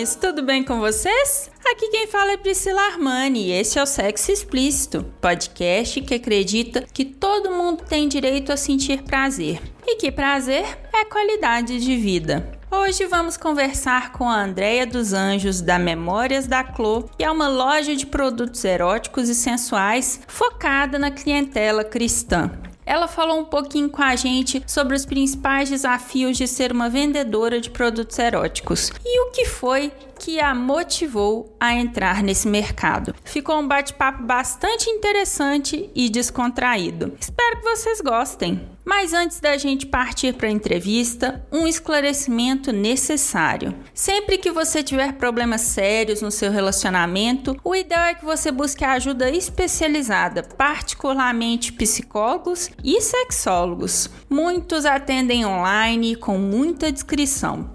Taradinhas, 0.00 0.14
tudo 0.14 0.42
bem 0.42 0.64
com 0.64 0.78
vocês? 0.80 1.50
Aqui 1.70 1.88
quem 1.88 2.06
fala 2.06 2.32
é 2.32 2.36
Priscila 2.36 2.80
Armani 2.92 3.46
e 3.46 3.52
esse 3.52 3.78
é 3.78 3.82
o 3.82 3.86
Sexo 3.86 4.32
Explícito, 4.32 5.04
podcast 5.20 6.00
que 6.00 6.14
acredita 6.14 6.84
que 6.92 7.04
todo 7.04 7.50
mundo 7.50 7.84
tem 7.84 8.08
direito 8.08 8.52
a 8.52 8.56
sentir 8.56 9.02
prazer 9.02 9.60
e 9.86 9.96
que 9.96 10.10
prazer 10.10 10.64
é 10.92 11.04
qualidade 11.04 11.78
de 11.80 11.96
vida. 11.96 12.58
Hoje 12.70 13.06
vamos 13.06 13.36
conversar 13.36 14.12
com 14.12 14.28
a 14.28 14.42
Andréia 14.42 14.86
dos 14.86 15.12
Anjos 15.12 15.60
da 15.60 15.78
Memórias 15.78 16.46
da 16.46 16.62
Clô, 16.62 17.02
que 17.02 17.24
é 17.24 17.30
uma 17.30 17.48
loja 17.48 17.96
de 17.96 18.06
produtos 18.06 18.64
eróticos 18.64 19.28
e 19.28 19.34
sensuais 19.34 20.20
focada 20.26 20.98
na 20.98 21.10
clientela 21.10 21.84
cristã. 21.84 22.50
Ela 22.90 23.06
falou 23.06 23.38
um 23.38 23.44
pouquinho 23.44 23.88
com 23.88 24.02
a 24.02 24.16
gente 24.16 24.64
sobre 24.66 24.96
os 24.96 25.06
principais 25.06 25.70
desafios 25.70 26.36
de 26.36 26.48
ser 26.48 26.72
uma 26.72 26.88
vendedora 26.88 27.60
de 27.60 27.70
produtos 27.70 28.18
eróticos 28.18 28.90
e 29.04 29.20
o 29.20 29.30
que 29.30 29.44
foi 29.44 29.92
que 30.18 30.40
a 30.40 30.52
motivou 30.52 31.56
a 31.60 31.72
entrar 31.72 32.20
nesse 32.20 32.48
mercado. 32.48 33.14
Ficou 33.22 33.60
um 33.60 33.68
bate-papo 33.68 34.24
bastante 34.24 34.90
interessante 34.90 35.88
e 35.94 36.10
descontraído. 36.10 37.16
Espero 37.20 37.58
que 37.58 37.62
vocês 37.62 38.00
gostem. 38.00 38.60
Mas 38.90 39.12
antes 39.12 39.38
da 39.38 39.56
gente 39.56 39.86
partir 39.86 40.34
para 40.34 40.48
a 40.48 40.50
entrevista, 40.50 41.46
um 41.52 41.64
esclarecimento 41.64 42.72
necessário. 42.72 43.72
Sempre 43.94 44.36
que 44.36 44.50
você 44.50 44.82
tiver 44.82 45.12
problemas 45.12 45.60
sérios 45.60 46.20
no 46.20 46.30
seu 46.32 46.50
relacionamento, 46.50 47.56
o 47.62 47.72
ideal 47.72 48.06
é 48.06 48.14
que 48.14 48.24
você 48.24 48.50
busque 48.50 48.84
ajuda 48.84 49.30
especializada, 49.30 50.42
particularmente 50.42 51.72
psicólogos 51.72 52.68
e 52.82 53.00
sexólogos. 53.00 54.10
Muitos 54.28 54.84
atendem 54.84 55.46
online 55.46 56.16
com 56.16 56.36
muita 56.36 56.90
descrição. 56.90 57.70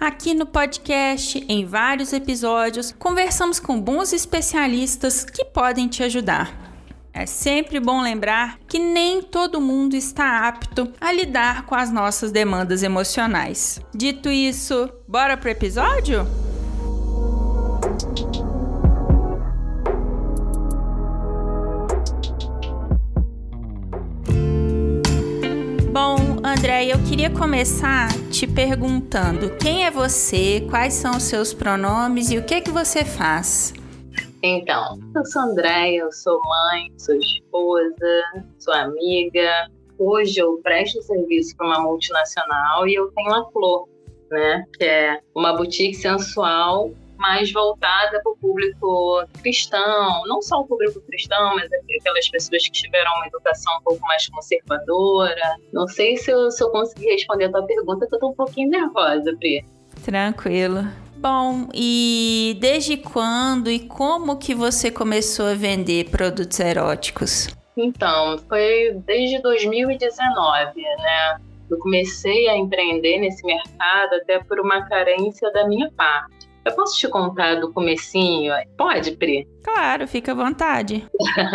Aqui 0.00 0.32
no 0.32 0.46
podcast, 0.46 1.44
em 1.50 1.66
vários 1.66 2.14
episódios, 2.14 2.94
conversamos 2.98 3.60
com 3.60 3.78
bons 3.78 4.14
especialistas 4.14 5.22
que 5.22 5.44
podem 5.44 5.86
te 5.86 6.02
ajudar. 6.02 6.65
É 7.16 7.24
sempre 7.24 7.80
bom 7.80 8.02
lembrar 8.02 8.58
que 8.68 8.78
nem 8.78 9.22
todo 9.22 9.58
mundo 9.58 9.96
está 9.96 10.46
apto 10.46 10.92
a 11.00 11.10
lidar 11.10 11.64
com 11.64 11.74
as 11.74 11.90
nossas 11.90 12.30
demandas 12.30 12.82
emocionais. 12.82 13.80
Dito 13.94 14.28
isso, 14.28 14.90
bora 15.08 15.34
pro 15.34 15.48
episódio? 15.48 16.26
André, 26.56 26.86
eu 26.86 26.98
queria 27.00 27.28
começar 27.28 28.08
te 28.30 28.46
perguntando 28.46 29.50
quem 29.58 29.84
é 29.84 29.90
você, 29.90 30.64
quais 30.70 30.94
são 30.94 31.16
os 31.16 31.24
seus 31.24 31.52
pronomes 31.52 32.30
e 32.30 32.38
o 32.38 32.44
que 32.44 32.60
que 32.60 32.70
você 32.70 33.04
faz? 33.04 33.74
Então, 34.46 34.96
eu 35.14 35.26
sou 35.26 35.42
Andréia, 35.42 35.98
eu 35.98 36.12
sou 36.12 36.40
mãe, 36.44 36.92
sou 36.96 37.16
esposa, 37.16 38.22
sou 38.60 38.72
amiga. 38.74 39.68
Hoje 39.98 40.38
eu 40.38 40.60
presto 40.62 41.02
serviço 41.02 41.56
para 41.56 41.66
uma 41.66 41.80
multinacional 41.80 42.86
e 42.86 42.94
eu 42.94 43.10
tenho 43.10 43.34
a 43.34 43.50
Flor, 43.50 43.88
né? 44.30 44.64
Que 44.78 44.84
é 44.84 45.20
uma 45.34 45.52
boutique 45.52 45.94
sensual 45.94 46.92
mais 47.18 47.50
voltada 47.50 48.20
para 48.22 48.32
o 48.32 48.36
público 48.36 49.24
cristão, 49.42 50.22
não 50.26 50.40
só 50.40 50.60
o 50.60 50.66
público 50.66 51.00
cristão, 51.00 51.56
mas 51.56 51.68
aquelas 51.98 52.28
pessoas 52.28 52.62
que 52.68 52.72
tiveram 52.72 53.10
uma 53.16 53.26
educação 53.26 53.78
um 53.78 53.82
pouco 53.82 54.06
mais 54.06 54.28
conservadora. 54.28 55.56
Não 55.72 55.88
sei 55.88 56.16
se 56.18 56.30
eu, 56.30 56.52
se 56.52 56.62
eu 56.62 56.70
consegui 56.70 57.06
responder 57.06 57.46
a 57.46 57.50
tua 57.50 57.66
pergunta, 57.66 58.06
eu 58.12 58.18
tô 58.20 58.28
um 58.28 58.34
pouquinho 58.34 58.70
nervosa, 58.70 59.34
Pri. 59.38 59.64
Tranquilo. 60.04 60.84
Bom, 61.28 61.66
e 61.74 62.56
desde 62.60 62.96
quando 62.96 63.68
e 63.68 63.80
como 63.80 64.38
que 64.38 64.54
você 64.54 64.92
começou 64.92 65.46
a 65.46 65.54
vender 65.54 66.08
produtos 66.08 66.60
eróticos? 66.60 67.48
Então, 67.76 68.38
foi 68.48 68.92
desde 69.04 69.42
2019, 69.42 70.80
né? 70.80 71.40
Eu 71.68 71.78
comecei 71.78 72.48
a 72.48 72.56
empreender 72.56 73.18
nesse 73.18 73.44
mercado 73.44 74.14
até 74.22 74.38
por 74.44 74.60
uma 74.60 74.82
carência 74.82 75.50
da 75.50 75.66
minha 75.66 75.90
parte. 75.96 76.48
Eu 76.64 76.70
posso 76.76 76.96
te 76.96 77.08
contar 77.08 77.56
do 77.56 77.72
comecinho? 77.72 78.54
Pode, 78.78 79.16
Pri? 79.16 79.48
Claro, 79.64 80.06
fica 80.06 80.30
à 80.30 80.34
vontade. 80.36 81.08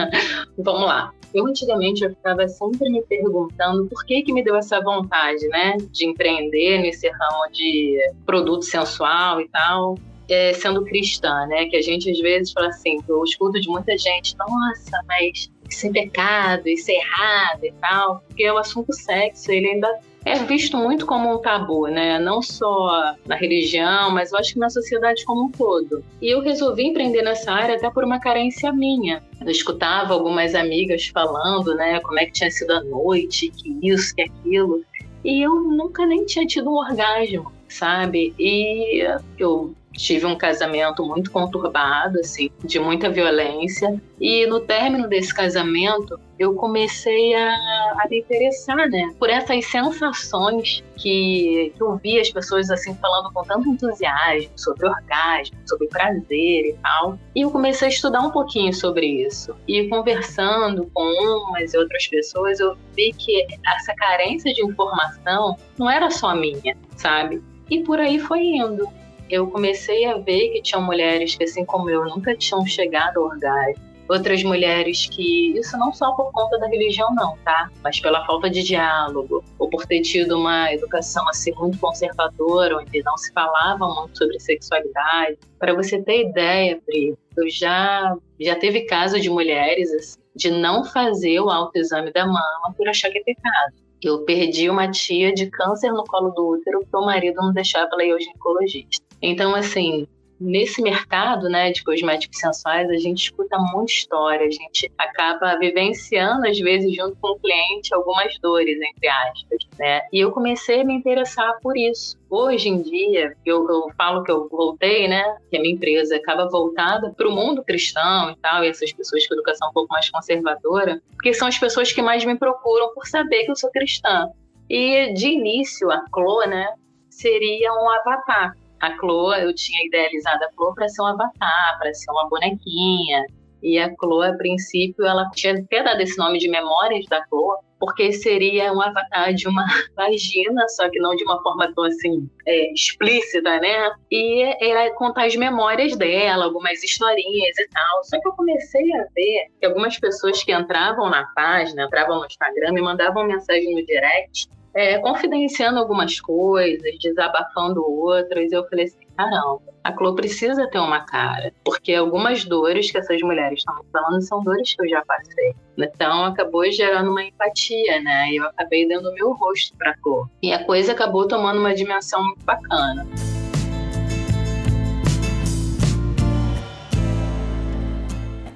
Vamos 0.60 0.86
lá. 0.86 1.14
Eu 1.34 1.48
antigamente 1.48 2.04
eu 2.04 2.10
ficava 2.10 2.48
sempre 2.48 2.90
me 2.90 3.02
perguntando 3.04 3.88
por 3.88 4.06
que 4.06 4.22
que 4.22 4.34
me 4.34 4.44
deu 4.44 4.56
essa 4.56 4.82
vontade, 4.82 5.48
né, 5.48 5.78
de 5.92 6.06
empreender 6.06 6.80
nesse 6.80 7.10
ramo 7.10 7.52
de 7.52 7.98
produto 8.26 8.64
sensual 8.64 9.42
e 9.42 9.48
tal. 9.50 9.96
É, 10.30 10.54
sendo 10.54 10.86
cristã, 10.86 11.46
né? 11.48 11.66
Que 11.66 11.76
a 11.76 11.82
gente 11.82 12.10
às 12.10 12.18
vezes 12.20 12.54
fala 12.54 12.68
assim, 12.70 13.00
eu 13.06 13.22
escuto 13.22 13.60
de 13.60 13.68
muita 13.68 13.98
gente, 13.98 14.34
nossa, 14.38 15.04
mas 15.06 15.52
isso 15.70 15.88
é 15.88 15.92
pecado, 15.92 16.70
isso 16.70 16.90
é 16.90 16.94
errado 16.96 17.66
e 17.66 17.72
tal, 17.82 18.24
porque 18.26 18.50
o 18.50 18.58
assunto 18.58 18.94
sexo, 18.94 19.52
ele 19.52 19.68
ainda 19.68 20.00
é 20.24 20.36
visto 20.46 20.78
muito 20.78 21.06
como 21.06 21.34
um 21.34 21.40
tabu, 21.40 21.88
né? 21.88 22.20
Não 22.20 22.42
só 22.42 23.16
na 23.26 23.36
religião, 23.36 24.12
mas 24.12 24.32
eu 24.32 24.38
acho 24.38 24.54
que 24.54 24.60
na 24.60 24.70
sociedade 24.70 25.26
como 25.26 25.46
um 25.46 25.52
todo. 25.52 26.04
E 26.22 26.30
eu 26.30 26.42
resolvi 26.42 26.84
empreender 26.84 27.22
nessa 27.24 27.52
área 27.52 27.76
até 27.76 27.90
por 27.90 28.04
uma 28.04 28.20
carência 28.20 28.72
minha. 28.72 29.24
Eu 29.40 29.50
escutava 29.50 30.14
algumas 30.14 30.54
amigas 30.54 31.08
falando, 31.08 31.74
né, 31.76 32.00
como 32.02 32.20
é 32.20 32.26
que 32.26 32.34
tinha 32.34 32.52
sido 32.52 32.72
a 32.72 32.84
noite, 32.84 33.50
que 33.50 33.78
isso, 33.82 34.14
que 34.16 34.22
aquilo. 34.22 34.84
E 35.24 35.42
eu 35.42 35.56
nunca 35.56 36.06
nem 36.06 36.26
tinha 36.26 36.46
tido 36.46 36.70
um 36.70 36.78
orgasmo, 36.78 37.52
sabe? 37.68 38.34
E 38.38 39.04
eu 39.38 39.74
tive 39.94 40.26
um 40.26 40.38
casamento 40.38 41.06
muito 41.06 41.32
conturbado, 41.32 42.20
assim, 42.20 42.50
de 42.64 42.80
muita 42.80 43.10
violência. 43.10 44.02
E 44.20 44.46
no 44.48 44.60
término 44.62 45.08
desse 45.08 45.34
casamento, 45.34 46.20
eu 46.40 46.54
comecei 46.54 47.34
a, 47.36 47.54
a 47.98 48.08
me 48.08 48.20
interessar, 48.20 48.90
né, 48.90 49.14
por 49.18 49.30
essas 49.30 49.66
sensações 49.66 50.84
que, 50.96 51.74
que 51.76 51.84
eu 51.84 51.98
via 51.98 52.22
as 52.22 52.30
pessoas 52.30 52.70
assim 52.70 52.96
falando 52.96 53.32
com 53.34 53.44
tanto 53.44 53.70
entusiasmo 53.70 54.52
sobre 54.56 54.88
orgasmo, 54.88 55.58
sobre 55.66 55.88
prazer 55.88 56.66
e 56.66 56.76
tal. 56.82 57.18
E 57.36 57.42
eu 57.42 57.52
comecei 57.52 57.88
a 57.88 57.92
estudar 57.92 58.22
um 58.22 58.32
pouquinho 58.32 58.74
sobre 58.74 59.06
isso. 59.06 59.56
E 59.68 59.88
conversando 59.88 60.90
com 60.94 61.04
umas 61.04 61.74
e 61.74 61.78
outras 61.78 62.08
pessoas, 62.08 62.60
eu 62.60 62.76
vi 62.96 63.14
que 63.14 63.46
essa 63.76 63.94
carência 63.96 64.54
de 64.54 64.64
informação 64.64 65.58
não 65.78 65.90
era 65.90 66.10
só 66.10 66.36
minha, 66.36 66.78
sabe? 66.96 67.42
E 67.70 67.80
por 67.80 68.00
aí 68.00 68.20
foi 68.20 68.42
indo 68.42 68.88
eu 69.32 69.48
comecei 69.48 70.06
a 70.06 70.18
ver 70.18 70.50
que 70.50 70.62
tinham 70.62 70.84
mulheres 70.84 71.36
que, 71.36 71.46
assim 71.46 71.64
como 71.64 71.90
eu, 71.90 72.04
nunca 72.04 72.36
tinham 72.36 72.66
chegado 72.66 73.18
ao 73.18 73.28
orgasmo. 73.28 73.91
Outras 74.12 74.44
mulheres 74.44 75.08
que, 75.10 75.58
isso 75.58 75.78
não 75.78 75.94
só 75.94 76.12
por 76.12 76.34
conta 76.34 76.60
da 76.60 76.68
religião, 76.68 77.16
não, 77.16 77.38
tá? 77.46 77.72
Mas 77.82 77.98
pela 78.02 78.26
falta 78.26 78.50
de 78.50 78.62
diálogo, 78.62 79.42
ou 79.58 79.70
por 79.70 79.86
ter 79.86 80.02
tido 80.02 80.38
uma 80.38 80.74
educação 80.74 81.26
assim 81.30 81.54
muito 81.56 81.80
conservadora, 81.80 82.78
onde 82.78 83.02
não 83.04 83.18
se 83.18 83.32
falava 83.32 83.88
muito 83.88 84.18
sobre 84.18 84.38
sexualidade. 84.38 85.38
Para 85.58 85.74
você 85.74 86.02
ter 86.02 86.28
ideia, 86.28 86.78
Pri, 86.86 87.16
eu 87.38 87.50
já, 87.50 88.18
já 88.38 88.56
teve 88.58 88.82
caso 88.82 89.18
de 89.18 89.30
mulheres 89.30 89.90
assim, 89.94 90.20
de 90.36 90.52
não 90.52 90.84
fazer 90.84 91.40
o 91.40 91.50
autoexame 91.50 92.12
da 92.12 92.26
mama 92.26 92.74
por 92.76 92.90
achar 92.90 93.10
que 93.10 93.20
é 93.20 93.24
pecado. 93.24 93.76
Eu 94.04 94.26
perdi 94.26 94.70
uma 94.70 94.92
tia 94.92 95.34
de 95.34 95.50
câncer 95.50 95.90
no 95.94 96.04
colo 96.04 96.32
do 96.32 96.50
útero 96.50 96.80
porque 96.80 96.98
o 96.98 97.06
marido 97.06 97.36
não 97.36 97.54
deixava 97.54 97.88
ela 97.94 98.04
ir 98.04 98.12
ao 98.12 98.20
ginecologista. 98.20 99.06
Então, 99.22 99.56
assim, 99.56 100.06
nesse 100.42 100.82
mercado 100.82 101.48
né, 101.48 101.72
de 101.72 101.84
cosméticos 101.84 102.40
sensuais, 102.40 102.90
a 102.90 102.98
gente 102.98 103.26
escuta 103.26 103.58
muita 103.60 103.92
história, 103.92 104.48
a 104.48 104.52
gente 104.52 104.92
acaba 104.98 105.58
vivenciando, 105.58 106.48
às 106.48 106.60
vezes, 106.60 106.96
junto 106.96 107.16
com 107.22 107.30
o 107.30 107.40
cliente, 107.40 107.94
algumas 107.94 108.38
dores, 108.40 108.78
entre 108.82 109.08
aspas. 109.08 109.68
Né? 109.78 110.02
E 110.12 110.20
eu 110.20 110.32
comecei 110.32 110.82
a 110.82 110.84
me 110.84 110.94
interessar 110.94 111.58
por 111.62 111.78
isso. 111.78 112.20
Hoje 112.30 112.70
em 112.70 112.82
dia, 112.82 113.36
eu, 113.46 113.70
eu 113.70 113.92
falo 113.96 114.24
que 114.24 114.32
eu 114.32 114.48
voltei, 114.50 115.08
né? 115.08 115.38
Que 115.50 115.58
a 115.58 115.62
minha 115.62 115.74
empresa 115.74 116.16
acaba 116.16 116.48
voltada 116.48 117.14
para 117.16 117.28
o 117.28 117.32
mundo 117.32 117.64
cristão 117.64 118.32
e 118.32 118.36
tal, 118.38 118.64
e 118.64 118.70
essas 118.70 118.92
pessoas 118.94 119.28
com 119.28 119.34
educação 119.34 119.70
um 119.70 119.74
pouco 119.74 119.94
mais 119.94 120.10
conservadora, 120.10 121.02
porque 121.12 121.34
são 121.34 121.48
as 121.48 121.58
pessoas 121.58 121.92
que 121.92 122.02
mais 122.02 122.24
me 122.24 122.38
procuram 122.38 122.94
por 122.94 123.06
saber 123.06 123.44
que 123.44 123.52
eu 123.52 123.56
sou 123.56 123.70
cristã. 123.70 124.30
E 124.70 125.14
de 125.14 125.28
início, 125.28 125.92
a 125.92 126.06
Clô, 126.10 126.46
né, 126.46 126.74
seria 127.10 127.74
um 127.74 127.90
avatar. 127.90 128.56
A 128.82 128.98
Chloe, 128.98 129.44
eu 129.44 129.54
tinha 129.54 129.86
idealizado 129.86 130.44
a 130.44 130.52
Chloe 130.54 130.74
para 130.74 130.90
ser 130.90 131.02
um 131.04 131.06
avatar, 131.06 131.78
para 131.80 131.94
ser 131.94 132.10
uma 132.12 132.28
bonequinha. 132.28 133.26
E 133.62 133.78
a 133.78 133.94
Chloe, 133.96 134.28
a 134.28 134.34
princípio, 134.34 135.06
ela 135.06 135.30
tinha 135.36 135.54
até 135.54 135.84
dado 135.84 136.02
esse 136.02 136.18
nome 136.18 136.40
de 136.40 136.50
Memórias 136.50 137.06
da 137.06 137.24
Chloe, 137.28 137.60
porque 137.80 138.12
seria 138.12 138.74
um 138.74 138.82
avatar 138.82 139.36
de 139.36 139.48
uma 139.48 139.64
vagina, 139.96 140.68
só 140.70 140.90
que 140.90 141.00
não 141.00 141.16
de 141.16 141.24
uma 141.24 141.40
forma 141.44 141.72
tão 141.76 141.84
assim 141.84 142.28
é, 142.48 142.74
explícita, 142.74 143.60
né? 143.60 143.92
E 144.10 144.42
era 144.60 144.92
contar 144.96 145.26
as 145.26 145.36
memórias 145.36 145.96
dela, 145.96 146.46
algumas 146.46 146.84
historinhas 146.84 147.58
e 147.60 147.68
tal. 147.70 148.04
Só 148.04 148.20
que 148.20 148.28
eu 148.28 148.34
comecei 148.34 148.92
a 148.94 149.06
ver 149.14 149.46
que 149.60 149.66
algumas 149.68 150.00
pessoas 150.00 150.44
que 150.44 150.52
entravam 150.52 151.08
na 151.08 151.26
página, 151.36 151.84
entravam 151.84 152.20
no 152.20 152.26
Instagram 152.26 152.80
e 152.80 152.82
mandavam 152.82 153.26
mensagem 153.26 153.76
no 153.76 153.86
direct 153.86 154.50
é, 154.74 155.00
confidenciando 155.00 155.80
algumas 155.80 156.20
coisas, 156.20 156.98
desabafando 157.00 157.84
outras. 157.84 158.52
Eu 158.52 158.68
falei 158.68 158.86
assim, 158.86 159.06
caramba, 159.18 159.62
a 159.84 159.92
Clô 159.92 160.14
precisa 160.16 160.68
ter 160.68 160.80
uma 160.80 161.02
cara, 161.02 161.54
porque 161.64 161.94
algumas 161.94 162.46
dores 162.46 162.92
que 162.92 162.98
essas 162.98 163.22
mulheres 163.22 163.60
estão 163.60 163.76
falando 163.92 164.22
são 164.22 164.44
dores 164.44 164.74
que 164.76 164.84
eu 164.84 164.90
já 164.90 165.04
passei. 165.06 165.54
Então 165.78 166.26
acabou 166.26 166.70
gerando 166.72 167.10
uma 167.10 167.24
empatia, 167.24 168.00
né? 168.02 168.32
E 168.32 168.38
eu 168.38 168.46
acabei 168.46 168.88
dando 168.88 169.10
o 169.10 169.14
meu 169.14 169.34
rosto 169.34 169.76
pra 169.78 169.96
Clô. 169.98 170.28
E 170.42 170.54
a 170.54 170.64
coisa 170.64 170.92
acabou 170.92 171.28
tomando 171.28 171.60
uma 171.60 171.74
dimensão 171.74 172.24
muito 172.24 172.46
bacana. 172.46 173.08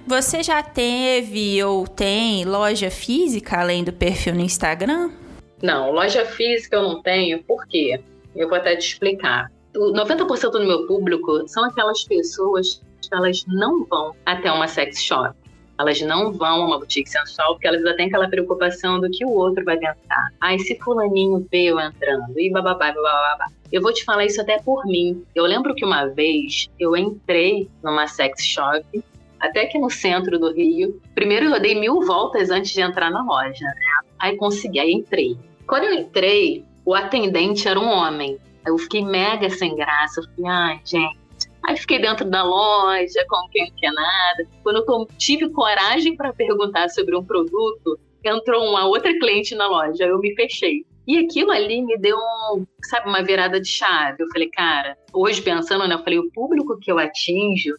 Você 0.08 0.44
já 0.44 0.62
teve 0.62 1.64
ou 1.64 1.88
tem 1.88 2.46
loja 2.46 2.92
física 2.92 3.60
além 3.60 3.84
do 3.84 3.92
perfil 3.92 4.36
no 4.36 4.42
Instagram? 4.42 5.10
Não, 5.62 5.92
loja 5.92 6.26
física 6.26 6.76
eu 6.76 6.84
não 6.84 7.02
tenho, 7.02 7.44
por 7.44 7.66
quê? 7.68 8.00
Eu 8.36 8.50
vou 8.50 8.58
até 8.58 8.76
te 8.76 8.88
explicar. 8.88 9.52
90% 9.74 10.52
do 10.52 10.66
meu 10.66 10.88
público 10.88 11.48
são 11.48 11.66
aquelas 11.66 12.04
pessoas 12.04 12.82
que 13.02 13.14
elas 13.14 13.44
não 13.48 13.86
vão 13.86 14.16
até 14.26 14.52
uma 14.52 14.68
sex 14.68 15.02
shop. 15.02 15.36
Elas 15.78 16.00
não 16.02 16.32
vão 16.32 16.64
a 16.64 16.66
uma 16.66 16.80
boutique 16.80 17.10
sensual 17.10 17.54
porque 17.54 17.68
elas 17.68 17.80
ainda 17.80 17.98
têm 17.98 18.08
aquela 18.08 18.30
preocupação 18.30 19.00
do 19.00 19.10
que 19.10 19.26
o 19.26 19.30
outro 19.30 19.64
vai 19.66 19.78
pensar. 19.78 20.30
Ai, 20.40 20.58
se 20.60 20.78
fulaninho 20.80 21.46
eu 21.52 21.80
entrando, 21.80 22.40
e 22.40 22.50
bababá, 22.50 22.94
bababá. 22.94 23.48
Eu 23.72 23.82
vou 23.82 23.92
te 23.92 24.06
falar 24.06 24.26
isso 24.26 24.40
até 24.40 24.58
por 24.62 24.86
mim. 24.86 25.26
Eu 25.36 25.44
lembro 25.46 25.76
que 25.76 25.84
uma 25.84 26.06
vez 26.06 26.70
eu 26.80 26.96
entrei 26.96 27.70
numa 27.84 28.08
sex 28.08 28.42
shop, 28.42 28.86
até 29.40 29.62
aqui 29.62 29.78
no 29.78 29.90
centro 29.90 30.40
do 30.40 30.52
Rio. 30.52 31.02
Primeiro 31.14 31.46
eu 31.46 31.60
dei 31.60 31.80
mil 31.80 32.02
voltas 32.02 32.50
antes 32.50 32.72
de 32.72 32.82
entrar 32.82 33.10
na 33.10 33.24
loja, 33.24 33.66
né? 33.66 33.74
Aí 34.20 34.36
consegui, 34.38 34.80
aí 34.80 34.92
entrei. 34.92 35.38
Quando 35.68 35.86
eu 35.86 35.94
entrei, 35.94 36.64
o 36.86 36.94
atendente 36.94 37.68
era 37.68 37.80
um 37.80 37.88
homem. 37.88 38.38
Eu 38.66 38.78
fiquei 38.78 39.04
mega 39.04 39.50
sem 39.50 39.76
graça. 39.76 40.22
Eu 40.22 40.26
falei, 40.26 40.52
ai, 40.52 40.82
gente. 40.84 41.18
Aí 41.64 41.76
fiquei 41.78 42.00
dentro 42.00 42.30
da 42.30 42.44
loja, 42.44 43.26
como 43.28 43.50
quem 43.50 43.68
não 43.68 43.76
quer 43.76 43.92
nada. 43.92 44.48
Quando 44.64 44.84
eu 44.88 45.08
tive 45.18 45.50
coragem 45.50 46.16
para 46.16 46.32
perguntar 46.32 46.90
sobre 46.90 47.16
um 47.16 47.24
produto, 47.24 48.00
entrou 48.24 48.64
uma 48.70 48.86
outra 48.86 49.18
cliente 49.18 49.56
na 49.56 49.68
loja. 49.68 50.06
Eu 50.06 50.20
me 50.20 50.36
fechei. 50.36 50.86
E 51.08 51.20
aquilo 51.20 51.52
ali 51.52 51.84
me 51.84 51.98
deu, 51.98 52.18
um, 52.18 52.66
sabe, 52.84 53.10
uma 53.10 53.24
virada 53.24 53.60
de 53.60 53.68
chave. 53.68 54.24
Eu 54.24 54.28
falei, 54.32 54.50
cara, 54.50 54.98
hoje 55.14 55.42
pensando, 55.42 55.88
né? 55.88 55.96
Eu 55.96 56.04
falei, 56.04 56.20
o 56.20 56.32
público 56.32 56.80
que 56.80 56.92
eu 56.92 56.98
atinjo 56.98 57.76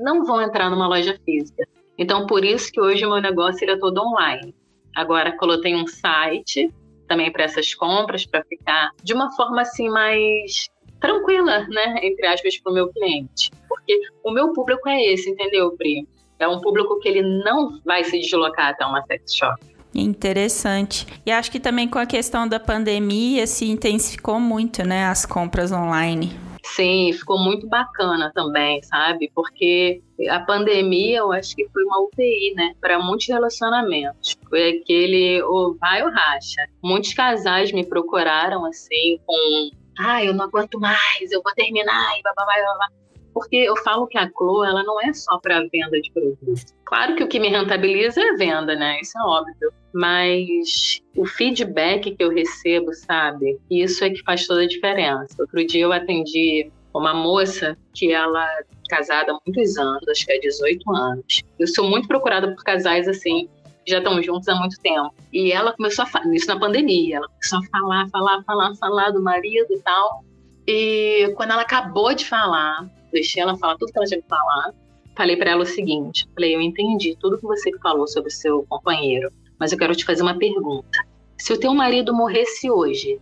não 0.00 0.24
vão 0.24 0.40
entrar 0.40 0.70
numa 0.70 0.88
loja 0.88 1.18
física. 1.24 1.66
Então, 1.98 2.26
por 2.26 2.44
isso 2.44 2.72
que 2.72 2.80
hoje 2.80 3.04
o 3.04 3.10
meu 3.10 3.20
negócio 3.20 3.62
ele 3.62 3.72
é 3.72 3.78
todo 3.78 4.00
online. 4.00 4.54
Agora, 4.96 5.36
coloquei 5.36 5.74
um 5.74 5.86
site 5.86 6.72
também 7.06 7.30
para 7.30 7.44
essas 7.44 7.74
compras, 7.74 8.24
para 8.24 8.42
ficar 8.44 8.90
de 9.02 9.12
uma 9.12 9.30
forma 9.32 9.60
assim 9.62 9.88
mais 9.88 10.68
tranquila, 11.00 11.66
né, 11.68 11.96
entre 12.02 12.26
aspas, 12.26 12.58
para 12.58 12.70
o 12.70 12.74
meu 12.74 12.88
cliente. 12.88 13.50
Porque 13.68 13.98
o 14.24 14.30
meu 14.30 14.52
público 14.52 14.88
é 14.88 15.12
esse, 15.12 15.30
entendeu, 15.30 15.72
Pri? 15.72 16.06
É 16.38 16.48
um 16.48 16.60
público 16.60 16.98
que 17.00 17.08
ele 17.08 17.22
não 17.44 17.80
vai 17.84 18.04
se 18.04 18.18
deslocar 18.18 18.68
até 18.68 18.84
uma 18.84 19.02
sex 19.02 19.34
shop. 19.34 19.60
Interessante. 19.94 21.06
E 21.26 21.30
acho 21.30 21.50
que 21.50 21.58
também 21.58 21.88
com 21.88 21.98
a 21.98 22.06
questão 22.06 22.46
da 22.46 22.60
pandemia 22.60 23.46
se 23.46 23.68
intensificou 23.68 24.38
muito, 24.38 24.86
né, 24.86 25.06
as 25.06 25.26
compras 25.26 25.72
online. 25.72 26.30
Sim, 26.64 27.12
ficou 27.12 27.38
muito 27.38 27.66
bacana 27.68 28.30
também, 28.34 28.82
sabe? 28.82 29.30
Porque 29.34 30.02
a 30.28 30.40
pandemia, 30.40 31.18
eu 31.18 31.32
acho 31.32 31.56
que 31.56 31.68
foi 31.68 31.84
uma 31.84 32.02
UTI, 32.02 32.54
né? 32.54 32.74
Para 32.80 32.98
muitos 32.98 33.26
relacionamentos. 33.26 34.36
Foi 34.48 34.78
aquele 34.78 35.42
ou 35.42 35.76
vai 35.76 36.02
ou 36.02 36.10
racha. 36.10 36.66
Muitos 36.82 37.14
casais 37.14 37.72
me 37.72 37.84
procuraram 37.84 38.64
assim, 38.64 39.18
com. 39.24 39.70
Ah, 39.98 40.24
eu 40.24 40.32
não 40.32 40.46
aguento 40.46 40.78
mais, 40.78 41.30
eu 41.30 41.42
vou 41.42 41.52
terminar 41.54 42.18
e 42.18 42.22
blá, 42.22 42.32
blá. 42.34 42.88
Porque 43.32 43.56
eu 43.56 43.76
falo 43.78 44.06
que 44.06 44.18
a 44.18 44.28
Clo, 44.30 44.64
ela 44.64 44.82
não 44.82 45.00
é 45.00 45.12
só 45.12 45.38
para 45.38 45.60
venda 45.72 46.00
de 46.00 46.10
produtos. 46.12 46.66
Claro 46.84 47.14
que 47.14 47.22
o 47.22 47.28
que 47.28 47.38
me 47.38 47.48
rentabiliza 47.48 48.20
é 48.20 48.30
a 48.30 48.36
venda, 48.36 48.74
né? 48.74 49.00
Isso 49.00 49.16
é 49.18 49.22
óbvio. 49.22 49.72
Mas 49.92 51.00
o 51.16 51.24
feedback 51.24 52.14
que 52.14 52.22
eu 52.22 52.30
recebo, 52.30 52.92
sabe? 52.92 53.58
Isso 53.70 54.04
é 54.04 54.10
que 54.10 54.22
faz 54.22 54.46
toda 54.46 54.62
a 54.62 54.66
diferença. 54.66 55.36
Outro 55.38 55.64
dia 55.66 55.82
eu 55.82 55.92
atendi 55.92 56.70
uma 56.92 57.14
moça 57.14 57.76
que 57.94 58.12
ela 58.12 58.44
é 58.58 58.64
casada 58.88 59.32
há 59.32 59.38
muitos 59.46 59.76
anos, 59.78 60.06
acho 60.08 60.26
que 60.26 60.32
é 60.32 60.38
18 60.40 60.96
anos. 60.96 61.42
Eu 61.58 61.66
sou 61.68 61.88
muito 61.88 62.08
procurada 62.08 62.52
por 62.52 62.64
casais 62.64 63.06
assim, 63.06 63.48
já 63.86 63.98
estão 63.98 64.20
juntos 64.22 64.48
há 64.48 64.54
muito 64.56 64.78
tempo. 64.80 65.14
E 65.32 65.52
ela 65.52 65.72
começou 65.72 66.04
a 66.04 66.06
falar, 66.06 66.34
isso 66.34 66.46
na 66.46 66.58
pandemia, 66.58 67.18
ela 67.18 67.28
começou 67.28 67.58
a 67.60 67.62
falar, 67.70 68.08
falar, 68.08 68.42
falar, 68.44 68.74
falar 68.76 69.10
do 69.10 69.22
marido 69.22 69.72
e 69.72 69.78
tal. 69.80 70.24
E 70.66 71.32
quando 71.36 71.52
ela 71.52 71.62
acabou 71.62 72.14
de 72.14 72.24
falar, 72.24 72.88
deixei 73.10 73.42
ela 73.42 73.56
falar 73.56 73.76
tudo 73.76 73.92
que 73.92 73.98
ela 73.98 74.06
tinha 74.06 74.20
que 74.20 74.28
falar, 74.28 74.72
falei 75.16 75.36
para 75.36 75.50
ela 75.50 75.62
o 75.62 75.66
seguinte: 75.66 76.26
falei, 76.34 76.54
eu 76.54 76.60
entendi 76.60 77.16
tudo 77.18 77.38
que 77.38 77.44
você 77.44 77.70
falou 77.78 78.06
sobre 78.06 78.28
o 78.28 78.32
seu 78.32 78.64
companheiro, 78.68 79.30
mas 79.58 79.72
eu 79.72 79.78
quero 79.78 79.94
te 79.94 80.04
fazer 80.04 80.22
uma 80.22 80.38
pergunta. 80.38 81.06
Se 81.38 81.52
o 81.52 81.58
teu 81.58 81.74
marido 81.74 82.14
morresse 82.14 82.70
hoje, 82.70 83.18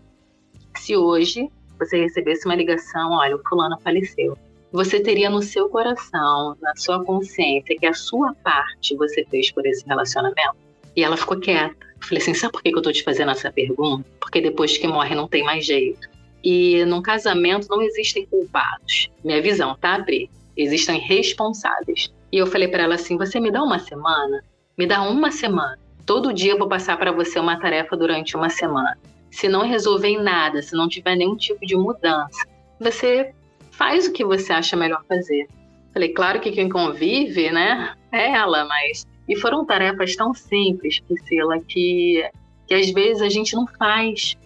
se 0.77 0.97
hoje 0.97 1.49
você 1.79 2.01
recebesse 2.01 2.47
uma 2.47 2.55
ligação, 2.55 3.13
olha, 3.13 3.37
o 3.37 3.43
fulano 3.49 3.79
faleceu, 3.81 4.37
você 4.73 5.01
teria 5.01 5.31
no 5.31 5.41
seu 5.41 5.69
coração, 5.69 6.57
na 6.61 6.75
sua 6.77 7.05
consciência, 7.05 7.77
que 7.79 7.87
a 7.87 7.95
sua 7.95 8.35
parte 8.43 8.97
você 8.97 9.25
fez 9.25 9.51
por 9.51 9.65
esse 9.67 9.87
relacionamento? 9.87 10.57
E 10.95 11.03
ela 11.03 11.17
ficou 11.17 11.39
quieta. 11.39 11.77
Falei 12.01 12.23
assim: 12.23 12.35
sabe 12.35 12.53
por 12.53 12.63
que 12.63 12.71
eu 12.71 12.83
tô 12.83 12.93
te 12.93 13.03
fazendo 13.03 13.31
essa 13.31 13.51
pergunta? 13.51 14.05
Porque 14.21 14.41
depois 14.41 14.77
que 14.77 14.87
morre 14.87 15.15
não 15.15 15.29
tem 15.29 15.43
mais 15.43 15.65
jeito. 15.65 16.09
E 16.43 16.85
num 16.85 17.03
casamento 17.03 17.69
não 17.69 17.83
existem 17.83 18.27
culpados. 18.27 19.11
Minha 19.25 19.43
visão, 19.43 19.77
tá, 19.81 20.03
Pri? 20.03 20.31
Existem 20.57 21.01
responsáveis. 21.01 22.13
E 22.33 22.39
eu 22.39 22.47
falei 22.47 22.69
para 22.69 22.85
ela 22.85 22.95
assim: 22.95 23.17
você 23.17 23.41
me 23.41 23.51
dá 23.51 23.63
uma 23.63 23.79
semana? 23.79 24.43
Me 24.77 24.87
dá 24.87 25.03
uma 25.03 25.31
semana. 25.31 25.79
Todo 26.07 26.33
dia 26.33 26.53
eu 26.53 26.59
vou 26.59 26.69
passar 26.69 26.97
para 26.97 27.13
você 27.13 27.39
uma 27.39 27.59
tarefa 27.59 27.97
durante 27.97 28.37
uma 28.37 28.49
semana. 28.49 28.97
Se 29.31 29.49
não 29.49 29.63
resolver 29.63 30.09
em 30.09 30.23
nada, 30.23 30.63
se 30.63 30.75
não 30.75 30.89
tiver 30.89 31.17
nenhum 31.17 31.37
tipo 31.37 31.67
de 31.67 31.77
mudança, 31.77 32.47
você 32.81 33.35
faz 33.71 34.07
o 34.07 34.13
que 34.13 34.25
você 34.25 34.53
acha 34.53 34.77
melhor 34.77 35.05
fazer. 35.07 35.47
Falei, 35.93 36.11
claro 36.11 36.41
que 36.41 36.51
quem 36.51 36.69
convive, 36.69 37.51
né, 37.51 37.95
é 38.13 38.33
ela, 38.33 38.65
mas. 38.65 39.07
E 39.29 39.37
foram 39.37 39.65
tarefas 39.65 40.17
tão 40.17 40.33
simples, 40.33 41.01
Priscila, 41.01 41.59
que, 41.61 42.27
que 42.67 42.75
às 42.75 42.91
vezes 42.91 43.23
a 43.23 43.29
gente 43.29 43.55
não 43.55 43.67
faz. 43.67 44.37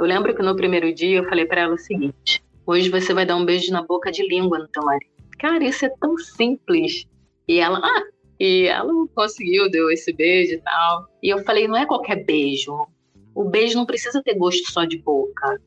Eu 0.00 0.06
lembro 0.06 0.34
que 0.34 0.42
no 0.42 0.56
primeiro 0.56 0.94
dia 0.94 1.18
eu 1.18 1.28
falei 1.28 1.44
para 1.44 1.60
ela 1.60 1.74
o 1.74 1.78
seguinte: 1.78 2.42
hoje 2.66 2.88
você 2.88 3.12
vai 3.12 3.26
dar 3.26 3.36
um 3.36 3.44
beijo 3.44 3.70
na 3.70 3.82
boca 3.82 4.10
de 4.10 4.26
língua 4.26 4.58
no 4.58 4.66
teu 4.66 4.82
marido. 4.82 5.10
Cara, 5.38 5.62
isso 5.62 5.84
é 5.84 5.90
tão 6.00 6.16
simples. 6.16 7.06
E 7.46 7.58
ela, 7.58 7.78
ah, 7.84 8.02
e 8.40 8.66
ela 8.66 8.90
conseguiu, 9.14 9.70
deu 9.70 9.90
esse 9.90 10.10
beijo 10.10 10.54
e 10.54 10.58
tal. 10.62 11.06
E 11.22 11.28
eu 11.28 11.44
falei, 11.44 11.68
não 11.68 11.76
é 11.76 11.84
qualquer 11.84 12.24
beijo. 12.24 12.86
O 13.34 13.44
beijo 13.44 13.76
não 13.76 13.84
precisa 13.84 14.22
ter 14.22 14.38
gosto 14.38 14.72
só 14.72 14.86
de 14.86 14.96
boca. 14.96 15.60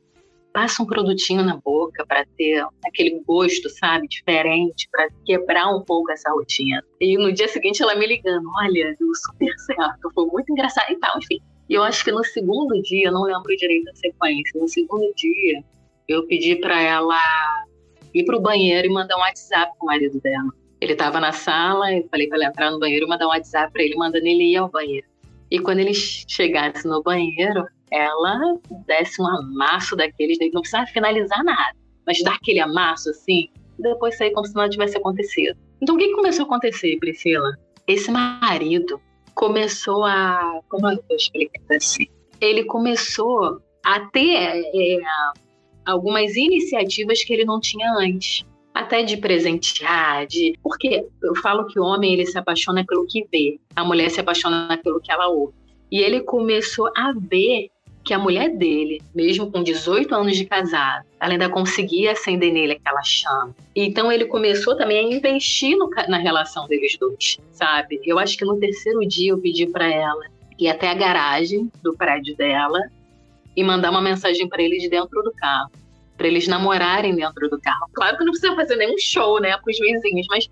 Passa 0.51 0.81
um 0.81 0.87
produtinho 0.87 1.43
na 1.43 1.57
boca 1.57 2.03
para 2.03 2.25
ter 2.35 2.65
aquele 2.87 3.21
gosto, 3.27 3.69
sabe, 3.69 4.07
diferente, 4.07 4.89
para 4.91 5.09
quebrar 5.25 5.67
um 5.75 5.81
pouco 5.83 6.11
essa 6.11 6.31
rotina. 6.31 6.83
E 6.99 7.17
no 7.19 7.31
dia 7.31 7.47
seguinte 7.47 7.83
ela 7.83 7.93
me 7.93 8.07
ligando, 8.07 8.49
olha, 8.57 8.95
deu 8.99 9.13
super 9.13 9.53
certo, 9.59 10.11
foi 10.15 10.25
muito 10.25 10.51
engraçado 10.51 10.91
e 10.91 10.95
tal, 10.95 11.19
enfim. 11.19 11.39
E 11.69 11.75
eu 11.75 11.83
acho 11.83 12.03
que 12.03 12.11
no 12.11 12.23
segundo 12.23 12.81
dia, 12.81 13.11
não 13.11 13.23
lembro 13.23 13.55
direito 13.55 13.89
a 13.89 13.95
sequência, 13.95 14.59
no 14.59 14.67
segundo 14.67 15.13
dia, 15.15 15.63
eu 16.07 16.25
pedi 16.27 16.55
para 16.55 16.81
ela 16.81 17.17
ir 18.13 18.25
pro 18.25 18.39
banheiro 18.39 18.87
e 18.87 18.91
mandar 18.91 19.15
um 19.17 19.21
WhatsApp 19.21 19.71
pro 19.77 19.87
marido 19.87 20.19
dela. 20.21 20.49
Ele 20.81 20.93
estava 20.93 21.19
na 21.19 21.31
sala, 21.31 21.93
eu 21.93 22.07
falei 22.11 22.27
para 22.27 22.37
ele 22.37 22.47
entrar 22.47 22.71
no 22.71 22.79
banheiro 22.79 23.05
e 23.05 23.09
mandar 23.09 23.25
um 23.25 23.29
WhatsApp 23.29 23.71
para 23.71 23.83
ele, 23.83 23.95
mandando 23.95 24.27
ele 24.27 24.51
ir 24.51 24.57
ao 24.57 24.69
banheiro. 24.69 25.07
E 25.49 25.59
quando 25.59 25.79
ele 25.79 25.93
chegasse 25.93 26.85
no 26.87 27.01
banheiro, 27.01 27.65
ela 27.91 28.57
desse 28.85 29.21
um 29.21 29.27
amasso 29.27 29.95
daqueles, 29.95 30.37
não 30.51 30.61
precisava 30.61 30.87
finalizar 30.87 31.43
nada, 31.43 31.77
mas 32.05 32.21
dar 32.21 32.35
aquele 32.35 32.59
amasso 32.59 33.11
assim, 33.11 33.49
e 33.79 33.81
depois 33.81 34.17
sair 34.17 34.31
como 34.31 34.45
se 34.45 34.55
nada 34.55 34.69
tivesse 34.69 34.97
acontecido. 34.97 35.57
Então 35.81 35.95
o 35.95 35.97
que 35.97 36.11
começou 36.13 36.43
a 36.43 36.47
acontecer, 36.47 36.97
Priscila? 36.97 37.55
Esse 37.87 38.11
marido 38.11 38.99
começou 39.33 40.03
a. 40.03 40.59
Como 40.69 40.89
eu 40.89 40.95
vou 41.07 41.17
explicar 41.17 41.75
assim? 41.75 42.07
Ele 42.39 42.63
começou 42.65 43.61
a 43.85 43.99
ter 44.11 44.35
é, 44.35 44.99
algumas 45.85 46.35
iniciativas 46.35 47.23
que 47.23 47.33
ele 47.33 47.45
não 47.45 47.59
tinha 47.59 47.91
antes. 47.97 48.45
Até 48.73 49.03
de 49.03 49.17
presentear, 49.17 50.25
de. 50.25 50.57
Porque 50.63 51.05
eu 51.21 51.35
falo 51.35 51.67
que 51.67 51.79
o 51.79 51.83
homem 51.83 52.13
ele 52.13 52.25
se 52.25 52.37
apaixona 52.37 52.83
pelo 52.85 53.05
que 53.05 53.27
vê, 53.31 53.59
a 53.75 53.83
mulher 53.83 54.09
se 54.09 54.19
apaixona 54.19 54.79
pelo 54.83 54.99
que 54.99 55.11
ela 55.11 55.27
ouve. 55.27 55.53
E 55.91 55.99
ele 55.99 56.21
começou 56.21 56.89
a 56.97 57.13
ver 57.15 57.69
que 58.03 58.13
a 58.13 58.19
mulher 58.19 58.49
dele, 58.49 59.01
mesmo 59.15 59.49
com 59.49 59.63
18 59.63 60.13
anos 60.13 60.35
de 60.35 60.45
casado, 60.45 61.05
ela 61.19 61.31
ainda 61.31 61.49
conseguia 61.49 62.11
acender 62.11 62.51
nele 62.51 62.73
aquela 62.73 63.01
chama. 63.03 63.55
Então 63.75 64.11
ele 64.11 64.25
começou 64.25 64.75
também 64.75 64.99
a 64.99 65.17
investir 65.17 65.77
no, 65.77 65.89
na 66.09 66.17
relação 66.17 66.67
deles 66.67 66.97
dois, 66.97 67.39
sabe? 67.51 68.01
Eu 68.03 68.19
acho 68.19 68.37
que 68.37 68.43
no 68.43 68.59
terceiro 68.59 68.99
dia 69.07 69.31
eu 69.31 69.37
pedi 69.37 69.67
para 69.67 69.89
ela 69.89 70.25
ir 70.59 70.67
até 70.67 70.89
a 70.89 70.93
garagem 70.93 71.71
do 71.81 71.95
prédio 71.95 72.35
dela 72.35 72.79
e 73.55 73.63
mandar 73.63 73.91
uma 73.91 74.01
mensagem 74.01 74.47
para 74.49 74.61
ele 74.61 74.77
de 74.79 74.89
dentro 74.89 75.21
do 75.23 75.31
carro, 75.31 75.71
para 76.17 76.27
eles 76.27 76.47
namorarem 76.47 77.15
dentro 77.15 77.49
do 77.49 77.59
carro. 77.61 77.87
Claro 77.93 78.17
que 78.17 78.25
não 78.25 78.31
precisa 78.31 78.55
fazer 78.55 78.75
nenhum 78.75 78.97
show, 78.97 79.39
né, 79.39 79.57
com 79.57 79.69
os 79.69 79.79
vizinhos, 79.79 80.27
mas 80.29 80.49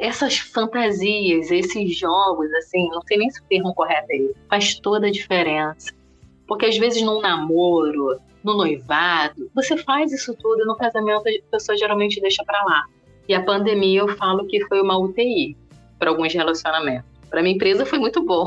essas 0.00 0.38
fantasias, 0.38 1.50
esses 1.50 1.96
jogos, 1.96 2.52
assim, 2.54 2.88
não 2.90 3.00
sei 3.02 3.16
nem 3.16 3.30
se 3.30 3.40
o 3.40 3.44
termo 3.44 3.74
correto 3.74 4.08
é 4.10 4.30
faz 4.48 4.74
toda 4.74 5.06
a 5.06 5.10
diferença. 5.10 5.92
Porque 6.46 6.66
às 6.66 6.76
vezes 6.76 7.02
num 7.02 7.20
namoro, 7.20 8.18
no 8.42 8.56
noivado, 8.56 9.50
você 9.54 9.76
faz 9.76 10.12
isso 10.12 10.34
tudo 10.34 10.62
e 10.62 10.66
no 10.66 10.76
casamento 10.76 11.22
a 11.26 11.50
pessoa 11.50 11.76
geralmente 11.76 12.20
deixa 12.20 12.44
para 12.44 12.62
lá. 12.64 12.84
E 13.28 13.34
a 13.34 13.42
pandemia 13.42 14.00
eu 14.00 14.16
falo 14.16 14.46
que 14.46 14.64
foi 14.66 14.80
uma 14.80 14.98
UTI 14.98 15.56
para 15.98 16.10
alguns 16.10 16.32
relacionamentos. 16.34 17.06
Para 17.30 17.42
minha 17.42 17.54
empresa 17.54 17.86
foi 17.86 17.98
muito 17.98 18.22
bom. 18.22 18.46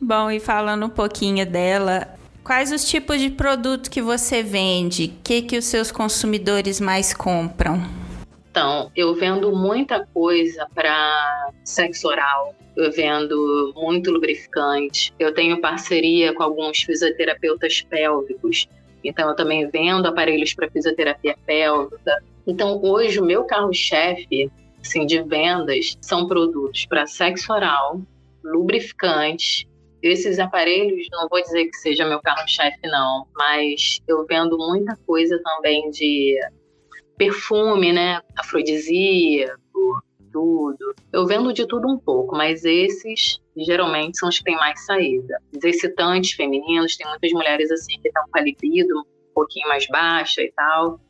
Bom, 0.00 0.30
e 0.30 0.38
falando 0.38 0.86
um 0.86 0.90
pouquinho 0.90 1.44
dela, 1.46 2.08
quais 2.44 2.70
os 2.72 2.88
tipos 2.88 3.20
de 3.20 3.30
produto 3.30 3.90
que 3.90 4.02
você 4.02 4.42
vende? 4.42 5.06
O 5.06 5.22
que, 5.22 5.42
que 5.42 5.56
os 5.56 5.64
seus 5.64 5.90
consumidores 5.90 6.80
mais 6.80 7.14
compram? 7.14 7.80
Então, 8.50 8.90
eu 8.96 9.14
vendo 9.14 9.54
muita 9.54 10.06
coisa 10.12 10.66
para 10.74 11.50
sexo 11.64 12.08
oral, 12.08 12.54
eu 12.76 12.90
vendo 12.92 13.72
muito 13.76 14.10
lubrificante, 14.10 15.12
eu 15.18 15.34
tenho 15.34 15.60
parceria 15.60 16.34
com 16.34 16.42
alguns 16.42 16.82
fisioterapeutas 16.82 17.82
pélvicos, 17.82 18.68
então 19.02 19.28
eu 19.28 19.36
também 19.36 19.68
vendo 19.68 20.06
aparelhos 20.06 20.54
para 20.54 20.70
fisioterapia 20.70 21.36
pélvica. 21.46 22.22
Então, 22.46 22.80
hoje 22.82 23.20
o 23.20 23.24
meu 23.24 23.44
carro-chefe 23.44 24.50
assim, 24.82 25.06
de 25.06 25.22
vendas 25.22 25.96
são 26.00 26.26
produtos 26.26 26.86
para 26.86 27.06
sexo 27.06 27.52
oral, 27.52 28.00
lubrificante. 28.42 29.68
Esses 30.02 30.38
aparelhos, 30.38 31.06
não 31.12 31.28
vou 31.28 31.42
dizer 31.42 31.66
que 31.66 31.76
seja 31.76 32.08
meu 32.08 32.20
carro-chefe, 32.20 32.80
não, 32.84 33.26
mas 33.36 34.00
eu 34.08 34.24
vendo 34.26 34.56
muita 34.56 34.96
coisa 35.06 35.38
também 35.42 35.90
de 35.90 36.38
perfume, 37.18 37.92
né? 37.92 38.22
Afrodisíaco, 38.38 39.59
tudo. 40.32 40.94
Eu 41.12 41.26
vendo 41.26 41.52
de 41.52 41.66
tudo 41.66 41.88
um 41.88 41.98
pouco, 41.98 42.36
mas 42.36 42.64
esses 42.64 43.40
geralmente 43.56 44.18
são 44.18 44.28
os 44.28 44.38
que 44.38 44.44
têm 44.44 44.56
mais 44.56 44.84
saída. 44.84 45.40
Os 45.54 45.62
excitantes 45.62 46.32
femininos, 46.32 46.96
tem 46.96 47.06
muitas 47.06 47.32
mulheres 47.32 47.70
assim 47.70 48.00
que 48.00 48.08
estão 48.08 48.24
com 48.30 48.38
a 48.38 48.42
libido 48.42 48.98
um 48.98 49.34
pouquinho 49.34 49.68
mais 49.68 49.86
baixa 49.88 50.42
e 50.42 50.52
tal. 50.52 51.00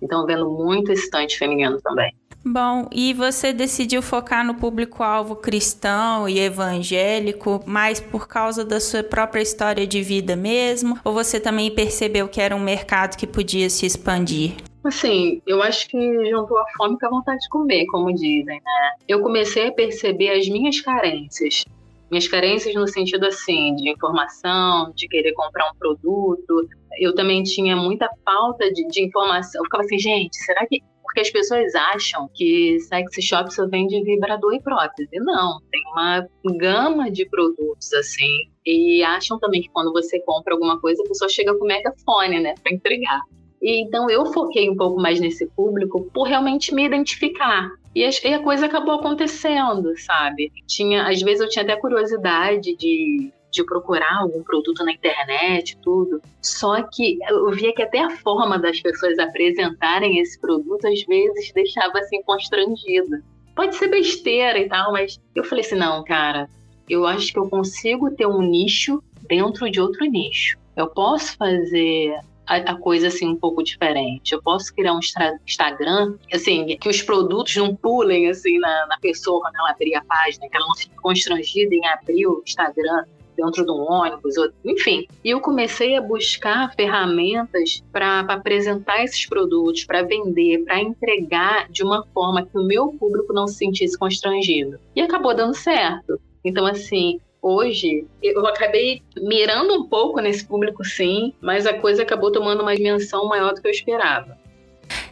Então, 0.00 0.26
vendo 0.26 0.50
muito 0.50 0.90
excitante 0.90 1.38
feminino 1.38 1.80
também. 1.80 2.12
Bom, 2.44 2.88
e 2.90 3.14
você 3.14 3.52
decidiu 3.52 4.02
focar 4.02 4.44
no 4.44 4.56
público-alvo 4.56 5.36
cristão 5.36 6.28
e 6.28 6.40
evangélico 6.40 7.62
mais 7.64 8.00
por 8.00 8.26
causa 8.26 8.64
da 8.64 8.80
sua 8.80 9.04
própria 9.04 9.40
história 9.40 9.86
de 9.86 10.02
vida 10.02 10.34
mesmo? 10.34 10.98
Ou 11.04 11.12
você 11.12 11.38
também 11.38 11.72
percebeu 11.72 12.26
que 12.28 12.40
era 12.40 12.56
um 12.56 12.60
mercado 12.60 13.16
que 13.16 13.28
podia 13.28 13.70
se 13.70 13.86
expandir? 13.86 14.56
Assim, 14.84 15.40
eu 15.46 15.62
acho 15.62 15.88
que 15.88 16.30
juntou 16.30 16.58
a 16.58 16.64
fome 16.76 16.98
com 16.98 17.06
a 17.06 17.10
vontade 17.10 17.38
de 17.40 17.48
comer, 17.48 17.86
como 17.86 18.12
dizem, 18.12 18.44
né? 18.44 18.90
Eu 19.06 19.20
comecei 19.20 19.68
a 19.68 19.72
perceber 19.72 20.30
as 20.30 20.48
minhas 20.48 20.80
carências. 20.80 21.64
Minhas 22.10 22.26
carências 22.26 22.74
no 22.74 22.86
sentido 22.88 23.24
assim, 23.26 23.74
de 23.76 23.88
informação, 23.88 24.92
de 24.94 25.08
querer 25.08 25.32
comprar 25.34 25.70
um 25.70 25.78
produto. 25.78 26.68
Eu 26.98 27.14
também 27.14 27.42
tinha 27.42 27.76
muita 27.76 28.08
falta 28.24 28.70
de, 28.72 28.86
de 28.88 29.04
informação. 29.04 29.60
Eu 29.60 29.64
ficava 29.64 29.84
assim, 29.84 29.98
gente, 29.98 30.36
será 30.36 30.66
que 30.66 30.82
porque 31.12 31.20
as 31.20 31.30
pessoas 31.30 31.74
acham 31.74 32.26
que 32.32 32.80
sex 32.80 33.12
shop 33.20 33.52
só 33.52 33.68
vende 33.68 34.02
vibrador 34.02 34.54
e 34.54 34.62
prótese. 34.62 35.10
Não, 35.16 35.60
tem 35.70 35.82
uma 35.92 36.26
gama 36.58 37.10
de 37.10 37.28
produtos 37.28 37.92
assim. 37.92 38.48
E 38.64 39.02
acham 39.02 39.38
também 39.38 39.60
que 39.60 39.68
quando 39.68 39.92
você 39.92 40.18
compra 40.20 40.54
alguma 40.54 40.80
coisa, 40.80 41.02
a 41.02 41.08
pessoa 41.08 41.28
chega 41.28 41.54
com 41.54 41.66
megafone, 41.66 42.40
né, 42.40 42.54
para 42.62 42.72
entregar. 42.72 43.20
E, 43.62 43.80
então 43.80 44.10
eu 44.10 44.26
foquei 44.26 44.68
um 44.68 44.76
pouco 44.76 45.00
mais 45.00 45.20
nesse 45.20 45.46
público 45.46 46.10
por 46.12 46.24
realmente 46.24 46.74
me 46.74 46.84
identificar. 46.84 47.70
E 47.94 48.04
a, 48.04 48.38
coisa 48.42 48.66
acabou 48.66 48.94
acontecendo, 48.94 49.96
sabe? 49.98 50.50
Tinha, 50.66 51.08
às 51.08 51.22
vezes 51.22 51.40
eu 51.40 51.48
tinha 51.48 51.62
até 51.62 51.76
curiosidade 51.76 52.74
de, 52.74 53.30
de 53.50 53.64
procurar 53.64 54.20
algum 54.22 54.42
produto 54.42 54.82
na 54.84 54.92
internet, 54.92 55.78
tudo. 55.82 56.20
Só 56.40 56.82
que 56.82 57.18
eu 57.28 57.50
via 57.52 57.72
que 57.72 57.82
até 57.82 58.00
a 58.00 58.10
forma 58.10 58.58
das 58.58 58.80
pessoas 58.80 59.18
apresentarem 59.18 60.18
esse 60.18 60.40
produto 60.40 60.86
às 60.86 61.02
vezes 61.04 61.52
deixava 61.52 61.98
assim 61.98 62.22
constrangida. 62.22 63.22
Pode 63.54 63.76
ser 63.76 63.88
besteira 63.88 64.58
e 64.58 64.68
tal, 64.68 64.92
mas 64.92 65.20
eu 65.36 65.44
falei 65.44 65.62
assim: 65.64 65.76
não, 65.76 66.02
cara, 66.02 66.48
eu 66.88 67.06
acho 67.06 67.30
que 67.30 67.38
eu 67.38 67.48
consigo 67.48 68.10
ter 68.10 68.26
um 68.26 68.40
nicho 68.40 69.02
dentro 69.28 69.70
de 69.70 69.80
outro 69.80 70.04
nicho. 70.06 70.58
Eu 70.74 70.88
posso 70.88 71.36
fazer 71.36 72.18
a, 72.46 72.56
a, 72.56 72.76
coisa 72.76 73.08
assim 73.08 73.28
um 73.28 73.36
pouco 73.36 73.62
diferente. 73.62 74.32
Eu 74.32 74.42
posso 74.42 74.74
criar 74.74 74.94
um 74.94 75.00
Instagram, 75.46 76.16
assim, 76.32 76.76
que 76.76 76.88
os 76.88 77.02
produtos 77.02 77.54
não 77.56 77.74
pulem 77.74 78.28
assim 78.28 78.58
na, 78.58 78.86
na 78.86 78.98
pessoa 78.98 79.40
quando 79.40 79.56
ela 79.56 79.70
abrir 79.70 79.94
a 79.94 80.04
página, 80.04 80.48
que 80.48 80.56
ela 80.56 80.66
não 80.66 80.74
fique 80.74 80.94
constrangida 80.96 81.74
em 81.74 81.86
abrir 81.86 82.26
o 82.26 82.42
Instagram 82.46 83.04
dentro 83.36 83.64
de 83.64 83.70
um 83.70 83.90
ônibus, 83.90 84.36
ou, 84.36 84.50
enfim. 84.64 85.06
E 85.24 85.30
eu 85.30 85.40
comecei 85.40 85.96
a 85.96 86.00
buscar 86.00 86.74
ferramentas 86.74 87.82
para 87.90 88.20
apresentar 88.20 89.02
esses 89.02 89.26
produtos, 89.26 89.84
para 89.84 90.02
vender, 90.02 90.64
para 90.64 90.80
entregar 90.80 91.68
de 91.70 91.82
uma 91.82 92.04
forma 92.12 92.44
que 92.44 92.58
o 92.58 92.64
meu 92.64 92.88
público 92.88 93.32
não 93.32 93.46
se 93.46 93.56
sentisse 93.56 93.98
constrangido. 93.98 94.78
E 94.94 95.00
acabou 95.00 95.34
dando 95.34 95.54
certo. 95.54 96.20
Então, 96.44 96.66
assim, 96.66 97.20
hoje, 97.42 98.06
eu 98.22 98.46
acabei 98.46 99.02
mirando 99.18 99.74
um 99.74 99.88
pouco 99.88 100.20
nesse 100.20 100.46
público, 100.46 100.84
sim, 100.84 101.34
mas 101.40 101.66
a 101.66 101.74
coisa 101.74 102.02
acabou 102.02 102.30
tomando 102.30 102.62
uma 102.62 102.76
dimensão 102.76 103.26
maior 103.26 103.52
do 103.52 103.60
que 103.60 103.66
eu 103.66 103.72
esperava. 103.72 104.40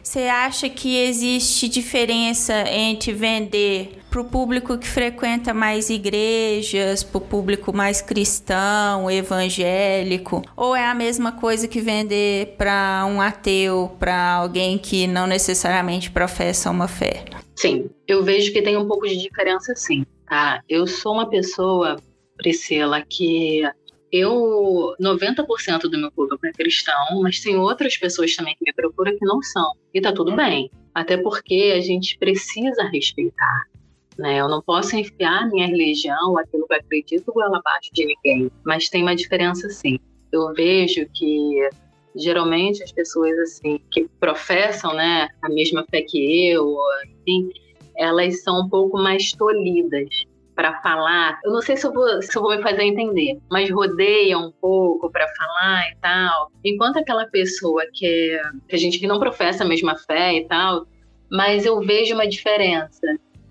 Você 0.01 0.21
acha 0.21 0.67
que 0.67 0.97
existe 0.97 1.69
diferença 1.69 2.53
entre 2.69 3.13
vender 3.13 3.99
para 4.09 4.19
o 4.19 4.25
público 4.25 4.77
que 4.77 4.87
frequenta 4.87 5.53
mais 5.53 5.89
igrejas, 5.89 7.01
para 7.01 7.17
o 7.17 7.21
público 7.21 7.73
mais 7.73 8.01
cristão, 8.01 9.09
evangélico, 9.09 10.41
ou 10.55 10.75
é 10.75 10.85
a 10.85 10.93
mesma 10.93 11.31
coisa 11.31 11.67
que 11.67 11.79
vender 11.79 12.55
para 12.57 13.05
um 13.07 13.21
ateu, 13.21 13.95
para 13.97 14.33
alguém 14.33 14.77
que 14.77 15.07
não 15.07 15.27
necessariamente 15.27 16.11
professa 16.11 16.69
uma 16.69 16.87
fé? 16.87 17.23
Sim, 17.55 17.89
eu 18.07 18.23
vejo 18.23 18.51
que 18.51 18.61
tem 18.61 18.75
um 18.75 18.87
pouco 18.87 19.07
de 19.07 19.15
diferença, 19.15 19.73
sim. 19.75 20.05
Tá? 20.27 20.61
Eu 20.67 20.87
sou 20.87 21.13
uma 21.13 21.29
pessoa 21.29 21.97
Priscila, 22.41 23.03
que 23.07 23.61
eu 24.11 24.95
90% 24.99 25.81
do 25.81 25.97
meu 25.97 26.11
público 26.11 26.45
é 26.45 26.51
cristão, 26.51 27.21
mas 27.21 27.39
tem 27.39 27.55
outras 27.55 27.95
pessoas 27.95 28.35
também 28.35 28.55
que 28.55 28.65
me 28.65 28.73
procuram 28.73 29.15
que 29.15 29.25
não 29.25 29.41
são. 29.41 29.71
E 29.93 30.01
tá 30.01 30.11
tudo 30.11 30.35
bem. 30.35 30.69
Até 30.93 31.17
porque 31.17 31.73
a 31.77 31.79
gente 31.79 32.17
precisa 32.17 32.83
respeitar. 32.91 33.65
Né? 34.17 34.41
Eu 34.41 34.49
não 34.49 34.61
posso 34.61 34.95
enfiar 34.95 35.47
minha 35.49 35.67
religião, 35.67 36.37
aquilo 36.37 36.67
que 36.67 36.73
eu 36.73 36.77
acredito, 36.77 37.33
goela 37.33 37.59
abaixo 37.59 37.89
de 37.93 38.05
ninguém. 38.05 38.51
Mas 38.65 38.89
tem 38.89 39.03
uma 39.03 39.15
diferença 39.15 39.69
sim. 39.69 39.99
Eu 40.31 40.53
vejo 40.53 41.07
que 41.13 41.69
geralmente 42.15 42.83
as 42.83 42.91
pessoas 42.91 43.37
assim 43.39 43.79
que 43.91 44.09
professam, 44.19 44.93
né, 44.93 45.29
a 45.41 45.47
mesma 45.47 45.85
fé 45.89 46.01
que 46.01 46.49
eu, 46.49 46.75
enfim, 47.05 47.49
elas 47.95 48.43
são 48.43 48.65
um 48.65 48.69
pouco 48.69 48.97
mais 48.97 49.31
tolhidas 49.31 50.09
para 50.61 50.79
falar. 50.83 51.39
Eu 51.43 51.51
não 51.51 51.59
sei 51.59 51.75
se 51.75 51.87
eu, 51.87 51.91
vou, 51.91 52.21
se 52.21 52.37
eu 52.37 52.41
vou 52.43 52.55
me 52.55 52.61
fazer 52.61 52.83
entender, 52.83 53.39
mas 53.49 53.71
rodeia 53.71 54.37
um 54.37 54.51
pouco 54.51 55.11
para 55.11 55.27
falar 55.35 55.89
e 55.89 55.95
tal. 55.99 56.51
Enquanto 56.63 56.97
aquela 56.97 57.25
pessoa 57.25 57.83
que, 57.91 58.05
é, 58.05 58.41
que 58.69 58.75
a 58.75 58.77
gente 58.77 58.99
que 58.99 59.07
não 59.07 59.19
professa 59.19 59.63
a 59.63 59.67
mesma 59.67 59.97
fé 59.97 60.35
e 60.35 60.47
tal, 60.47 60.85
mas 61.31 61.65
eu 61.65 61.81
vejo 61.81 62.13
uma 62.13 62.27
diferença. 62.27 63.01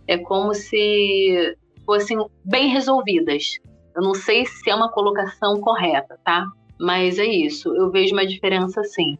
É 0.06 0.18
como 0.18 0.54
se 0.54 1.56
fossem 1.84 2.16
bem 2.44 2.68
resolvidas. 2.68 3.58
Eu 3.96 4.02
não 4.02 4.14
sei 4.14 4.46
se 4.46 4.70
é 4.70 4.74
uma 4.74 4.92
colocação 4.92 5.60
correta, 5.60 6.16
tá? 6.24 6.46
Mas 6.78 7.18
é 7.18 7.26
isso. 7.26 7.74
Eu 7.74 7.90
vejo 7.90 8.12
uma 8.12 8.24
diferença 8.24 8.84
sim. 8.84 9.18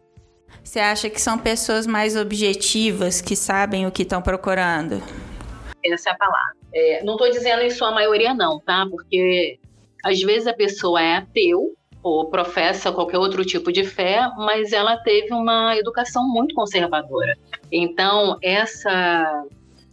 Você 0.63 0.79
acha 0.79 1.11
que 1.11 1.21
são 1.21 1.37
pessoas 1.37 1.89
mais 1.89 2.15
objetivas 2.15 3.21
que 3.21 3.35
sabem 3.35 3.85
o 3.85 3.91
que 3.91 4.03
estão 4.03 4.23
procurando? 4.23 5.03
Essa 5.85 6.11
é 6.11 6.13
a 6.13 6.17
palavra. 6.17 6.60
É, 6.73 7.03
não 7.03 7.15
estou 7.15 7.31
dizendo 7.31 7.63
em 7.63 7.71
sua 7.71 7.91
maioria, 7.91 8.35
não, 8.35 8.61
tá? 8.61 8.87
Porque 8.89 9.59
às 10.05 10.21
vezes 10.21 10.47
a 10.47 10.55
pessoa 10.55 11.03
é 11.03 11.17
ateu 11.17 11.75
ou 12.03 12.31
professa 12.31 12.93
qualquer 12.93 13.19
outro 13.19 13.45
tipo 13.45 13.71
de 13.71 13.85
fé, 13.85 14.21
mas 14.37 14.73
ela 14.73 14.97
teve 14.99 15.35
uma 15.35 15.77
educação 15.77 16.27
muito 16.27 16.55
conservadora. 16.55 17.37
Então, 17.71 18.39
essa 18.43 19.45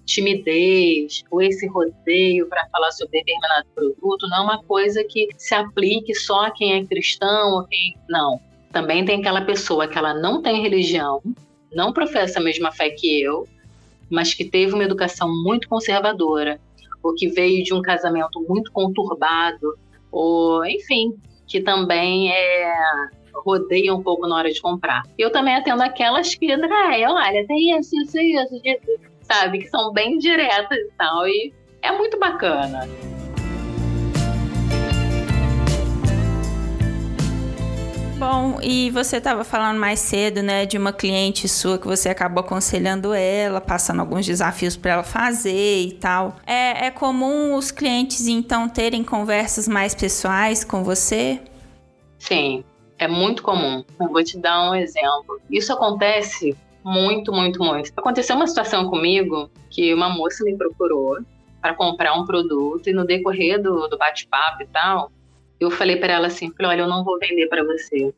timidez 0.05 1.23
ou 1.29 1.41
esse 1.41 1.67
rodeio 1.67 2.47
para 2.47 2.65
falar 2.69 2.91
sobre 2.91 3.19
determinado 3.19 3.67
produto 3.75 4.27
não 4.29 4.37
é 4.37 4.41
uma 4.41 4.63
coisa 4.63 5.03
que 5.03 5.27
se 5.37 5.53
aplique 5.53 6.15
só 6.15 6.45
a 6.45 6.51
quem 6.51 6.75
é 6.75 6.85
cristão 6.85 7.55
ou 7.55 7.63
quem 7.65 7.95
não. 8.07 8.39
Também 8.71 9.03
tem 9.03 9.19
aquela 9.19 9.41
pessoa 9.41 9.87
que 9.87 9.97
ela 9.97 10.13
não 10.13 10.41
tem 10.41 10.61
religião, 10.61 11.21
não 11.73 11.91
professa 11.91 12.39
a 12.39 12.43
mesma 12.43 12.71
fé 12.71 12.89
que 12.89 13.21
eu, 13.21 13.45
mas 14.09 14.33
que 14.33 14.45
teve 14.45 14.73
uma 14.73 14.83
educação 14.83 15.27
muito 15.43 15.67
conservadora, 15.67 16.59
ou 17.03 17.13
que 17.13 17.27
veio 17.27 17.63
de 17.63 17.73
um 17.73 17.81
casamento 17.81 18.43
muito 18.47 18.71
conturbado, 18.71 19.77
ou 20.11 20.65
enfim, 20.65 21.13
que 21.47 21.61
também 21.61 22.31
é, 22.31 22.73
rodeia 23.33 23.93
um 23.93 24.01
pouco 24.03 24.27
na 24.27 24.35
hora 24.35 24.51
de 24.51 24.61
comprar. 24.61 25.03
Eu 25.17 25.31
também 25.31 25.55
atendo 25.55 25.83
aquelas 25.83 26.35
que, 26.35 26.51
ah, 26.51 27.13
olha, 27.13 27.45
tem 27.47 27.77
isso, 27.77 27.95
isso, 28.01 28.17
isso, 28.19 28.61
isso, 28.63 28.99
sabe, 29.21 29.59
que 29.59 29.67
são 29.67 29.91
bem 29.93 30.17
diretas 30.17 30.77
e 30.77 30.91
tal, 30.97 31.27
e 31.27 31.53
é 31.81 31.91
muito 31.91 32.19
bacana. 32.19 32.87
E 38.61 38.89
você 38.91 39.17
estava 39.17 39.43
falando 39.43 39.79
mais 39.79 39.99
cedo, 39.99 40.41
né, 40.41 40.65
de 40.65 40.77
uma 40.77 40.93
cliente 40.93 41.47
sua 41.47 41.77
que 41.77 41.87
você 41.87 42.09
acabou 42.09 42.43
aconselhando 42.43 43.13
ela, 43.13 43.61
passando 43.61 43.99
alguns 43.99 44.25
desafios 44.25 44.75
para 44.75 44.91
ela 44.93 45.03
fazer 45.03 45.81
e 45.81 45.91
tal. 45.93 46.35
É, 46.45 46.87
é 46.87 46.91
comum 46.91 47.55
os 47.55 47.71
clientes 47.71 48.27
então 48.27 48.67
terem 48.67 49.03
conversas 49.03 49.67
mais 49.67 49.93
pessoais 49.93 50.63
com 50.63 50.83
você? 50.83 51.39
Sim, 52.19 52.63
é 52.97 53.07
muito 53.07 53.43
comum. 53.43 53.83
Eu 53.99 54.07
vou 54.09 54.23
te 54.23 54.37
dar 54.37 54.71
um 54.71 54.75
exemplo. 54.75 55.39
Isso 55.49 55.71
acontece 55.71 56.55
muito, 56.83 57.31
muito, 57.31 57.63
muito. 57.63 57.91
Aconteceu 57.95 58.35
uma 58.35 58.47
situação 58.47 58.89
comigo 58.89 59.49
que 59.69 59.93
uma 59.93 60.09
moça 60.09 60.43
me 60.43 60.55
procurou 60.57 61.17
para 61.61 61.73
comprar 61.73 62.13
um 62.13 62.25
produto 62.25 62.87
e 62.87 62.93
no 62.93 63.05
decorrer 63.05 63.61
do, 63.61 63.87
do 63.87 63.97
bate-papo 63.97 64.63
e 64.63 64.67
tal, 64.67 65.11
eu 65.59 65.71
falei 65.71 65.97
para 65.97 66.13
ela 66.13 66.27
assim, 66.27 66.51
falei, 66.51 66.71
olha, 66.71 66.81
eu 66.81 66.87
não 66.87 67.03
vou 67.03 67.19
vender 67.19 67.47
para 67.47 67.63
você. 67.63 68.13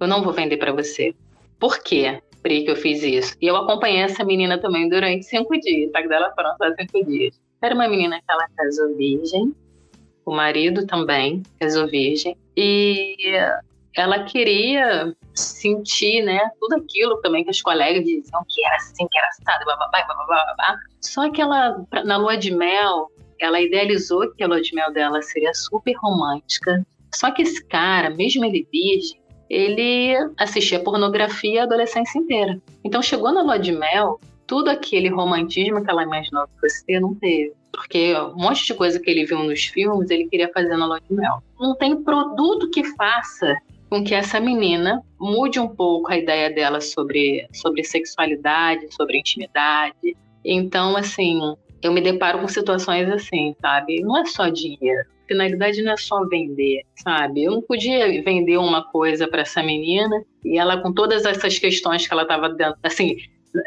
Eu 0.00 0.06
não 0.06 0.22
vou 0.22 0.32
vender 0.32 0.56
para 0.56 0.72
você. 0.72 1.14
Por 1.58 1.78
quê, 1.78 2.20
Pri, 2.42 2.64
que 2.64 2.70
eu 2.70 2.76
fiz 2.76 3.02
isso? 3.02 3.34
E 3.40 3.46
eu 3.46 3.56
acompanhei 3.56 4.02
essa 4.02 4.24
menina 4.24 4.58
também 4.58 4.88
durante 4.88 5.24
cinco 5.24 5.58
dias, 5.58 5.90
tá? 5.90 6.00
Dela 6.02 6.32
foram 6.34 6.54
só 6.56 6.72
cinco 6.74 7.04
dias. 7.06 7.40
Era 7.62 7.74
uma 7.74 7.88
menina 7.88 8.18
que 8.18 8.30
ela 8.30 8.46
casou 8.56 8.94
virgem, 8.96 9.54
o 10.24 10.32
marido 10.32 10.86
também 10.86 11.42
casou 11.58 11.88
virgem, 11.88 12.36
e 12.56 13.16
ela 13.96 14.24
queria 14.24 15.14
sentir, 15.34 16.22
né, 16.22 16.38
tudo 16.60 16.76
aquilo 16.76 17.20
também 17.22 17.42
que 17.42 17.50
os 17.50 17.62
colegas 17.62 18.04
diziam 18.04 18.44
que 18.48 18.64
era 18.64 18.76
assim, 18.76 19.06
que 19.10 19.18
era 19.18 19.28
assado, 19.28 19.64
bababá, 19.64 20.04
bababá, 20.06 20.44
babá. 20.46 20.78
Só 21.00 21.30
que 21.30 21.40
ela, 21.40 21.84
na 22.04 22.16
lua 22.16 22.36
de 22.36 22.54
mel, 22.54 23.10
ela 23.40 23.60
idealizou 23.60 24.32
que 24.34 24.42
a 24.42 24.46
lua 24.46 24.60
de 24.60 24.74
mel 24.74 24.92
dela 24.92 25.22
seria 25.22 25.52
super 25.54 25.94
romântica. 25.94 26.86
Só 27.14 27.30
que 27.30 27.42
esse 27.42 27.64
cara, 27.66 28.10
mesmo 28.10 28.44
ele 28.44 28.68
virgem, 28.70 29.20
ele 29.48 30.14
assistia 30.36 30.80
pornografia 30.80 31.62
a 31.62 31.64
adolescência 31.64 32.18
inteira. 32.18 32.60
Então 32.84 33.02
chegou 33.02 33.32
na 33.32 33.42
lua 33.42 33.58
de 33.58 33.72
mel, 33.72 34.20
tudo 34.46 34.70
aquele 34.70 35.08
romantismo 35.08 35.82
que 35.82 35.90
ela 35.90 36.02
imaginou 36.02 36.46
que 36.46 36.60
fosse 36.60 36.84
ter, 36.84 37.00
não 37.00 37.14
teve. 37.14 37.52
Porque 37.72 38.14
um 38.14 38.36
monte 38.36 38.64
de 38.64 38.74
coisa 38.74 38.98
que 38.98 39.10
ele 39.10 39.26
viu 39.26 39.38
nos 39.42 39.64
filmes, 39.64 40.10
ele 40.10 40.28
queria 40.28 40.50
fazer 40.52 40.76
na 40.76 40.86
lua 40.86 41.00
de 41.00 41.14
mel. 41.14 41.42
Não 41.58 41.74
tem 41.74 42.02
produto 42.02 42.70
que 42.70 42.84
faça 42.84 43.56
com 43.90 44.02
que 44.02 44.14
essa 44.14 44.40
menina 44.40 45.02
mude 45.18 45.60
um 45.60 45.68
pouco 45.68 46.10
a 46.10 46.16
ideia 46.16 46.50
dela 46.50 46.80
sobre, 46.80 47.46
sobre 47.52 47.84
sexualidade, 47.84 48.92
sobre 48.94 49.18
intimidade. 49.18 50.16
Então, 50.44 50.96
assim, 50.96 51.40
eu 51.82 51.92
me 51.92 52.00
deparo 52.00 52.40
com 52.40 52.48
situações 52.48 53.08
assim, 53.08 53.54
sabe? 53.60 54.00
Não 54.00 54.16
é 54.16 54.24
só 54.24 54.48
dinheiro. 54.48 55.04
Finalidade 55.26 55.82
não 55.82 55.92
é 55.92 55.96
só 55.96 56.24
vender, 56.26 56.82
sabe? 57.02 57.44
Eu 57.44 57.52
não 57.52 57.62
podia 57.62 58.22
vender 58.22 58.56
uma 58.58 58.84
coisa 58.90 59.26
para 59.26 59.42
essa 59.42 59.62
menina 59.62 60.22
e 60.44 60.58
ela 60.58 60.80
com 60.80 60.92
todas 60.92 61.24
essas 61.24 61.58
questões 61.58 62.06
que 62.06 62.12
ela 62.12 62.22
estava 62.22 62.48
dentro, 62.48 62.78
assim, 62.82 63.16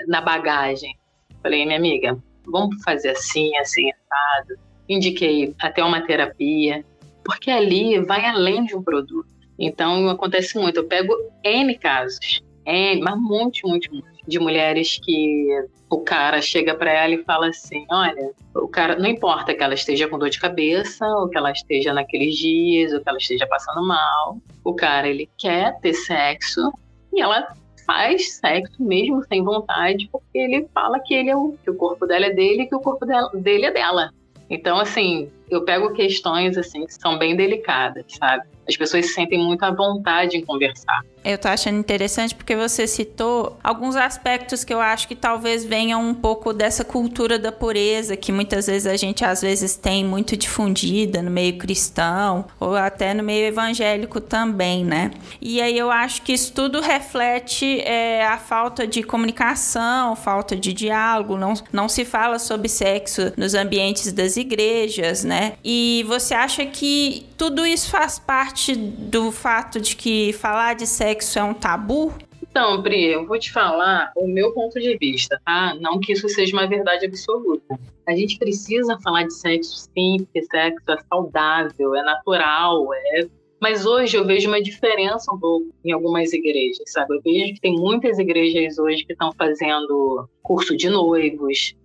na 0.08 0.22
bagagem. 0.22 0.98
Falei, 1.42 1.66
minha 1.66 1.78
amiga, 1.78 2.18
vamos 2.46 2.82
fazer 2.84 3.10
assim, 3.10 3.56
assim, 3.58 3.90
assado. 3.90 4.60
Indiquei 4.88 5.54
até 5.60 5.84
uma 5.84 6.02
terapia, 6.02 6.84
porque 7.24 7.52
ali 7.52 8.00
vai 8.00 8.26
além 8.26 8.66
de 8.66 8.76
um 8.76 8.82
produto. 8.82 9.30
Então 9.58 10.10
acontece 10.10 10.58
muito. 10.58 10.78
Eu 10.78 10.88
pego 10.88 11.14
N 11.44 11.78
casos, 11.78 12.42
N, 12.66 13.02
mas 13.02 13.20
muito, 13.20 13.68
muito, 13.68 13.92
muito 13.92 14.19
de 14.30 14.40
mulheres 14.40 15.00
que 15.04 15.48
o 15.90 16.00
cara 16.00 16.42
chega 16.42 16.76
para 16.76 16.92
ela 16.92 17.16
e 17.16 17.24
fala 17.24 17.48
assim: 17.48 17.86
olha, 17.92 18.32
o 18.56 18.68
cara, 18.68 18.96
não 18.96 19.10
importa 19.10 19.54
que 19.54 19.64
ela 19.64 19.74
esteja 19.74 20.08
com 20.08 20.20
dor 20.20 20.30
de 20.30 20.40
cabeça, 20.40 21.06
ou 21.06 21.28
que 21.28 21.38
ela 21.38 21.52
esteja 21.52 21.94
naqueles 21.94 22.36
dias, 22.36 22.94
ou 22.94 23.02
que 23.02 23.10
ela 23.10 23.18
esteja 23.18 23.48
passando 23.48 23.86
mal, 23.86 24.38
o 24.64 24.74
cara 24.74 25.08
ele 25.08 25.28
quer 25.38 25.78
ter 25.82 25.94
sexo 25.94 26.72
e 27.12 27.20
ela 27.20 27.52
faz 27.86 28.36
sexo 28.36 28.84
mesmo 28.84 29.24
sem 29.24 29.44
vontade, 29.44 30.08
porque 30.12 30.38
ele 30.38 30.68
fala 30.72 31.00
que 31.00 31.14
ele 31.14 31.32
é 31.32 31.36
o, 31.36 31.56
que 31.64 31.72
o 31.72 31.76
corpo 31.76 32.06
dela 32.06 32.28
é 32.28 32.32
dele 32.32 32.68
que 32.68 32.76
o 32.76 32.80
corpo 32.80 33.06
dela, 33.06 33.30
dele 33.34 33.66
é 33.66 33.72
dela. 33.72 34.12
Então, 34.48 34.80
assim, 34.80 35.32
eu 35.50 35.64
pego 35.64 35.94
questões 35.94 36.58
assim 36.58 36.86
que 36.86 36.94
são 36.94 37.18
bem 37.18 37.36
delicadas, 37.36 38.06
sabe? 38.08 38.44
As 38.68 38.78
pessoas 38.78 39.08
se 39.08 39.14
sentem 39.14 39.40
muito 39.40 39.64
à 39.64 39.72
vontade 39.72 40.38
em 40.38 40.46
conversar. 40.46 41.02
Eu 41.26 41.38
tô 41.38 41.48
achando 41.48 41.78
interessante 41.78 42.34
porque 42.34 42.56
você 42.56 42.88
citou 42.88 43.58
alguns 43.64 43.96
aspectos 43.96 44.64
que 44.64 44.74
eu 44.74 44.80
acho 44.80 45.08
que 45.08 45.16
talvez 45.16 45.66
venham 45.66 46.02
um 46.02 46.14
pouco 46.14 46.54
dessa 46.54 46.86
cultura 46.86 47.38
da 47.38 47.52
pureza 47.52 48.16
que 48.16 48.32
muitas 48.32 48.68
vezes 48.68 48.86
a 48.86 48.96
gente 48.96 49.26
às 49.26 49.42
vezes 49.42 49.76
tem 49.76 50.06
muito 50.06 50.38
difundida 50.38 51.22
no 51.22 51.32
meio 51.32 51.58
cristão 51.58 52.46
ou 52.60 52.76
até 52.76 53.14
no 53.14 53.24
meio 53.24 53.48
evangélico 53.48 54.22
também, 54.22 54.86
né? 54.86 55.12
E 55.42 55.60
aí 55.62 55.78
eu 55.78 55.92
acho 55.92 56.22
que 56.22 56.32
isso 56.32 56.54
tudo 56.54 56.80
reflete 56.80 57.82
é, 57.82 58.24
a 58.26 58.38
falta 58.38 58.88
de 58.88 59.04
comunicação, 59.04 60.16
falta 60.16 60.56
de 60.56 60.72
diálogo, 60.72 61.36
não, 61.38 61.54
não 61.74 61.90
se 61.90 62.06
fala 62.06 62.38
sobre 62.38 62.70
sexo 62.70 63.34
nos 63.36 63.56
ambientes 63.56 64.14
das 64.14 64.38
igrejas, 64.38 65.24
né? 65.24 65.39
E 65.64 66.04
você 66.08 66.34
acha 66.34 66.66
que 66.66 67.26
tudo 67.38 67.66
isso 67.66 67.90
faz 67.90 68.18
parte 68.20 68.76
do 68.76 69.32
fato 69.32 69.80
de 69.80 69.96
que 69.96 70.34
falar 70.34 70.76
de 70.76 70.88
sexo 70.88 71.10
sexo 71.10 71.40
é 71.40 71.44
um 71.44 71.54
tabu? 71.54 72.14
Então, 72.42 72.82
Pri, 72.82 73.06
eu 73.06 73.26
vou 73.28 73.38
te 73.38 73.52
falar 73.52 74.12
o 74.16 74.28
meu 74.28 74.52
ponto 74.54 74.80
de 74.80 74.98
vista, 74.98 75.40
tá? 75.46 75.76
Não 75.80 76.00
que 76.00 76.14
isso 76.14 76.28
seja 76.30 76.54
uma 76.54 76.68
verdade 76.68 77.06
absoluta. 77.06 77.80
A 78.08 78.16
gente 78.16 78.38
precisa 78.38 78.98
falar 79.04 79.24
de 79.24 79.34
sexo 79.34 79.88
sim, 79.94 80.18
porque 80.20 80.44
sexo 80.44 80.84
é 80.90 80.98
saudável, 81.08 81.96
é 81.96 82.04
natural, 82.04 82.94
é 82.94 83.28
mas 83.62 83.86
hoje 83.86 84.16
eu 84.16 84.26
vejo 84.26 84.48
uma 84.48 84.62
diferença 84.62 85.30
um 85.34 85.38
pouco 85.38 85.68
em 85.84 85.92
algumas 85.92 86.32
igrejas, 86.32 86.82
sabe? 86.88 87.18
Eu 87.18 87.22
vejo 87.22 87.56
que 87.56 87.60
tem 87.60 87.76
muitas 87.76 88.18
igrejas 88.18 88.80
hoje 88.80 89.04
que 89.04 89.12
estão 89.12 89.34
fazendo 89.34 90.30
curso 90.42 90.78
de 90.78 90.90
noivos, 90.90 91.76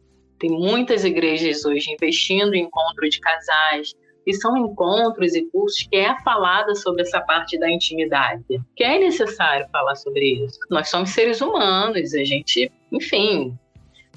tem 0.44 0.50
muitas 0.50 1.06
igrejas 1.06 1.64
hoje 1.64 1.90
investindo 1.90 2.52
em 2.52 2.64
encontro 2.64 3.08
de 3.08 3.18
casais, 3.18 3.94
e 4.26 4.34
são 4.34 4.54
encontros 4.58 5.34
e 5.34 5.46
cursos 5.50 5.86
que 5.90 5.96
é 5.96 6.14
falada 6.22 6.74
sobre 6.74 7.00
essa 7.00 7.18
parte 7.22 7.58
da 7.58 7.70
intimidade, 7.70 8.44
que 8.76 8.84
é 8.84 8.98
necessário 8.98 9.66
falar 9.72 9.94
sobre 9.94 10.44
isso. 10.44 10.58
Nós 10.68 10.90
somos 10.90 11.10
seres 11.10 11.40
humanos, 11.40 12.12
a 12.12 12.24
gente, 12.24 12.70
enfim. 12.92 13.56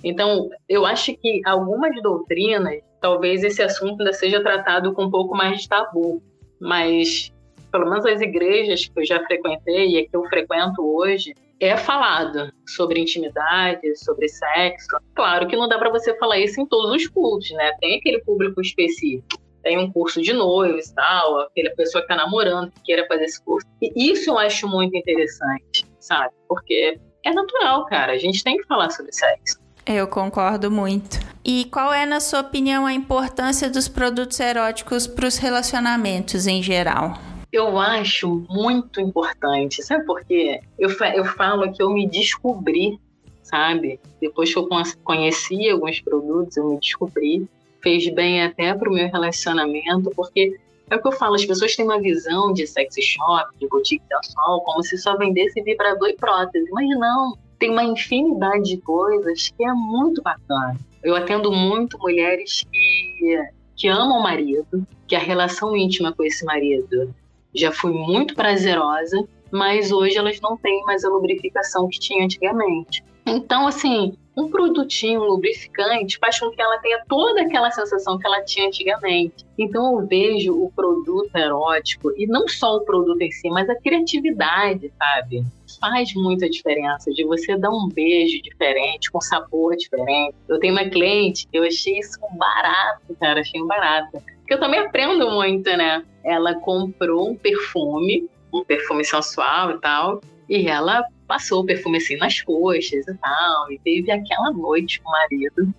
Então, 0.03 0.49
eu 0.67 0.85
acho 0.85 1.15
que 1.15 1.41
algumas 1.45 2.01
doutrinas, 2.01 2.81
talvez 2.99 3.41
esse 3.43 3.61
assunto 3.61 4.01
ainda 4.01 4.11
seja 4.11 4.43
tratado 4.43 4.93
com 4.93 5.05
um 5.05 5.11
pouco 5.11 5.33
mais 5.33 5.61
de 5.61 5.69
tabu, 5.69 6.21
mas 6.59 7.33
pelo 7.71 7.89
menos 7.89 8.05
as 8.05 8.19
igrejas 8.19 8.85
que 8.85 8.99
eu 8.99 9.05
já 9.05 9.23
frequentei 9.25 9.97
e 9.97 10.07
que 10.07 10.15
eu 10.15 10.25
frequento 10.25 10.81
hoje, 10.81 11.33
é 11.59 11.75
falado 11.77 12.51
sobre 12.67 12.99
intimidade, 12.99 13.95
sobre 13.97 14.27
sexo. 14.27 14.97
Claro 15.15 15.47
que 15.47 15.55
não 15.55 15.67
dá 15.67 15.77
para 15.77 15.89
você 15.89 16.15
falar 16.17 16.39
isso 16.39 16.61
em 16.61 16.65
todos 16.65 16.91
os 16.91 17.07
cultos, 17.07 17.49
né? 17.51 17.71
Tem 17.79 17.97
aquele 17.97 18.19
público 18.21 18.61
específico 18.61 19.47
tem 19.67 19.77
um 19.77 19.91
curso 19.91 20.21
de 20.21 20.31
noivos 20.31 20.87
e 20.87 20.95
tal, 20.95 21.41
aquela 21.41 21.69
pessoa 21.75 22.01
que 22.01 22.13
está 22.13 22.15
namorando 22.15 22.71
que 22.71 22.81
queira 22.83 23.05
fazer 23.05 23.25
esse 23.25 23.43
curso. 23.43 23.67
E 23.81 24.11
isso 24.11 24.29
eu 24.29 24.37
acho 24.37 24.65
muito 24.65 24.95
interessante, 24.95 25.85
sabe? 25.99 26.33
Porque 26.47 26.97
é 27.25 27.33
natural, 27.33 27.85
cara. 27.85 28.13
A 28.13 28.17
gente 28.17 28.41
tem 28.45 28.55
que 28.55 28.63
falar 28.65 28.89
sobre 28.91 29.11
sexo. 29.11 29.59
Eu 29.85 30.07
concordo 30.07 30.71
muito. 30.71 31.19
E 31.43 31.65
qual 31.65 31.93
é, 31.93 32.05
na 32.05 32.21
sua 32.21 32.39
opinião, 32.41 32.85
a 32.85 32.93
importância 32.93 33.69
dos 33.69 33.89
produtos 33.89 34.39
eróticos 34.39 35.05
para 35.05 35.27
os 35.27 35.37
relacionamentos 35.37 36.47
em 36.47 36.63
geral? 36.63 37.13
Eu 37.57 37.79
acho 37.79 38.45
muito 38.49 39.01
importante. 39.01 39.81
Sabe 39.81 40.05
por 40.05 40.23
quê? 40.23 40.61
Eu, 40.77 40.89
eu 41.15 41.25
falo 41.25 41.71
que 41.73 41.81
eu 41.81 41.89
me 41.89 42.07
descobri, 42.07 42.99
sabe? 43.41 43.99
Depois 44.21 44.53
que 44.53 44.59
eu 44.59 44.69
conheci 45.03 45.67
alguns 45.69 45.99
produtos, 45.99 46.55
eu 46.55 46.69
me 46.69 46.79
descobri 46.79 47.49
fez 47.81 48.13
bem 48.13 48.43
até 48.43 48.73
para 48.73 48.89
o 48.89 48.93
meu 48.93 49.07
relacionamento, 49.09 50.11
porque 50.15 50.59
É 50.89 50.95
o 50.95 51.01
que 51.01 51.07
eu 51.07 51.11
falo, 51.11 51.35
as 51.35 51.45
pessoas 51.45 51.75
têm 51.75 51.83
uma 51.83 51.99
visão 51.99 52.53
de 52.53 52.65
sexy 52.65 53.01
shop, 53.01 53.49
de 53.59 53.67
boutique 53.67 54.05
sensual, 54.07 54.61
como 54.61 54.81
se 54.83 54.97
só 54.97 55.17
vendesse 55.17 55.61
vibrador 55.61 56.07
e 56.07 56.15
prótese. 56.15 56.69
Mas 56.71 56.87
não, 56.97 57.37
tem 57.59 57.71
uma 57.71 57.83
infinidade 57.83 58.63
de 58.63 58.77
coisas 58.77 59.49
que 59.49 59.65
é 59.65 59.73
muito 59.73 60.21
bacana. 60.21 60.77
Eu 61.03 61.15
atendo 61.15 61.51
muito 61.51 61.99
mulheres 61.99 62.65
que, 62.71 63.39
que 63.75 63.87
amam 63.89 64.19
o 64.19 64.23
marido, 64.23 64.87
que 65.07 65.15
a 65.15 65.19
relação 65.19 65.75
íntima 65.75 66.13
com 66.13 66.23
esse 66.23 66.45
marido 66.45 67.13
já 67.57 67.71
foi 67.71 67.91
muito 67.91 68.35
prazerosa, 68.35 69.27
mas 69.51 69.91
hoje 69.91 70.17
elas 70.17 70.39
não 70.41 70.57
têm 70.57 70.83
mais 70.83 71.03
a 71.03 71.09
lubrificação 71.09 71.87
que 71.87 71.99
tinha 71.99 72.23
antigamente. 72.23 73.03
Então, 73.25 73.67
assim, 73.67 74.13
um 74.37 74.49
produtinho, 74.49 75.21
um 75.21 75.25
lubrificante, 75.25 76.17
faz 76.17 76.39
com 76.39 76.49
que 76.49 76.61
ela 76.61 76.77
tenha 76.77 77.03
toda 77.09 77.41
aquela 77.41 77.69
sensação 77.71 78.17
que 78.17 78.25
ela 78.25 78.41
tinha 78.43 78.67
antigamente. 78.67 79.45
Então, 79.57 79.99
eu 79.99 80.07
vejo 80.07 80.53
o 80.53 80.71
produto 80.71 81.35
erótico, 81.35 82.13
e 82.15 82.25
não 82.25 82.47
só 82.47 82.77
o 82.77 82.85
produto 82.85 83.21
em 83.21 83.31
si, 83.31 83.49
mas 83.49 83.69
a 83.69 83.75
criatividade, 83.75 84.93
sabe? 84.97 85.43
Faz 85.81 86.13
muita 86.13 86.49
diferença 86.49 87.11
de 87.11 87.25
você 87.25 87.57
dar 87.57 87.69
um 87.69 87.89
beijo 87.89 88.41
diferente, 88.41 89.11
com 89.11 89.19
sabor 89.19 89.75
diferente. 89.75 90.35
Eu 90.47 90.59
tenho 90.59 90.73
uma 90.73 90.89
cliente 90.89 91.47
eu 91.51 91.63
achei 91.63 91.99
isso 91.99 92.17
barato, 92.37 93.15
cara, 93.19 93.41
achei 93.41 93.61
barato. 93.65 94.21
Porque 94.47 94.53
eu 94.53 94.59
também 94.61 94.79
aprendo 94.79 95.29
muito, 95.29 95.69
né? 95.75 96.05
Ela 96.23 96.55
comprou 96.61 97.29
um 97.29 97.35
perfume, 97.35 98.29
um 98.53 98.63
perfume 98.63 99.03
sensual 99.03 99.71
e 99.71 99.81
tal, 99.81 100.21
e 100.47 100.69
ela 100.69 101.03
passou 101.27 101.61
o 101.61 101.65
perfume 101.65 101.97
assim 101.97 102.15
nas 102.15 102.41
coxas 102.41 103.05
e 103.05 103.13
tal, 103.15 103.69
e 103.69 103.77
teve 103.79 104.09
aquela 104.09 104.53
noite 104.53 105.01
com 105.01 105.09
o 105.09 105.11
marido. 105.11 105.75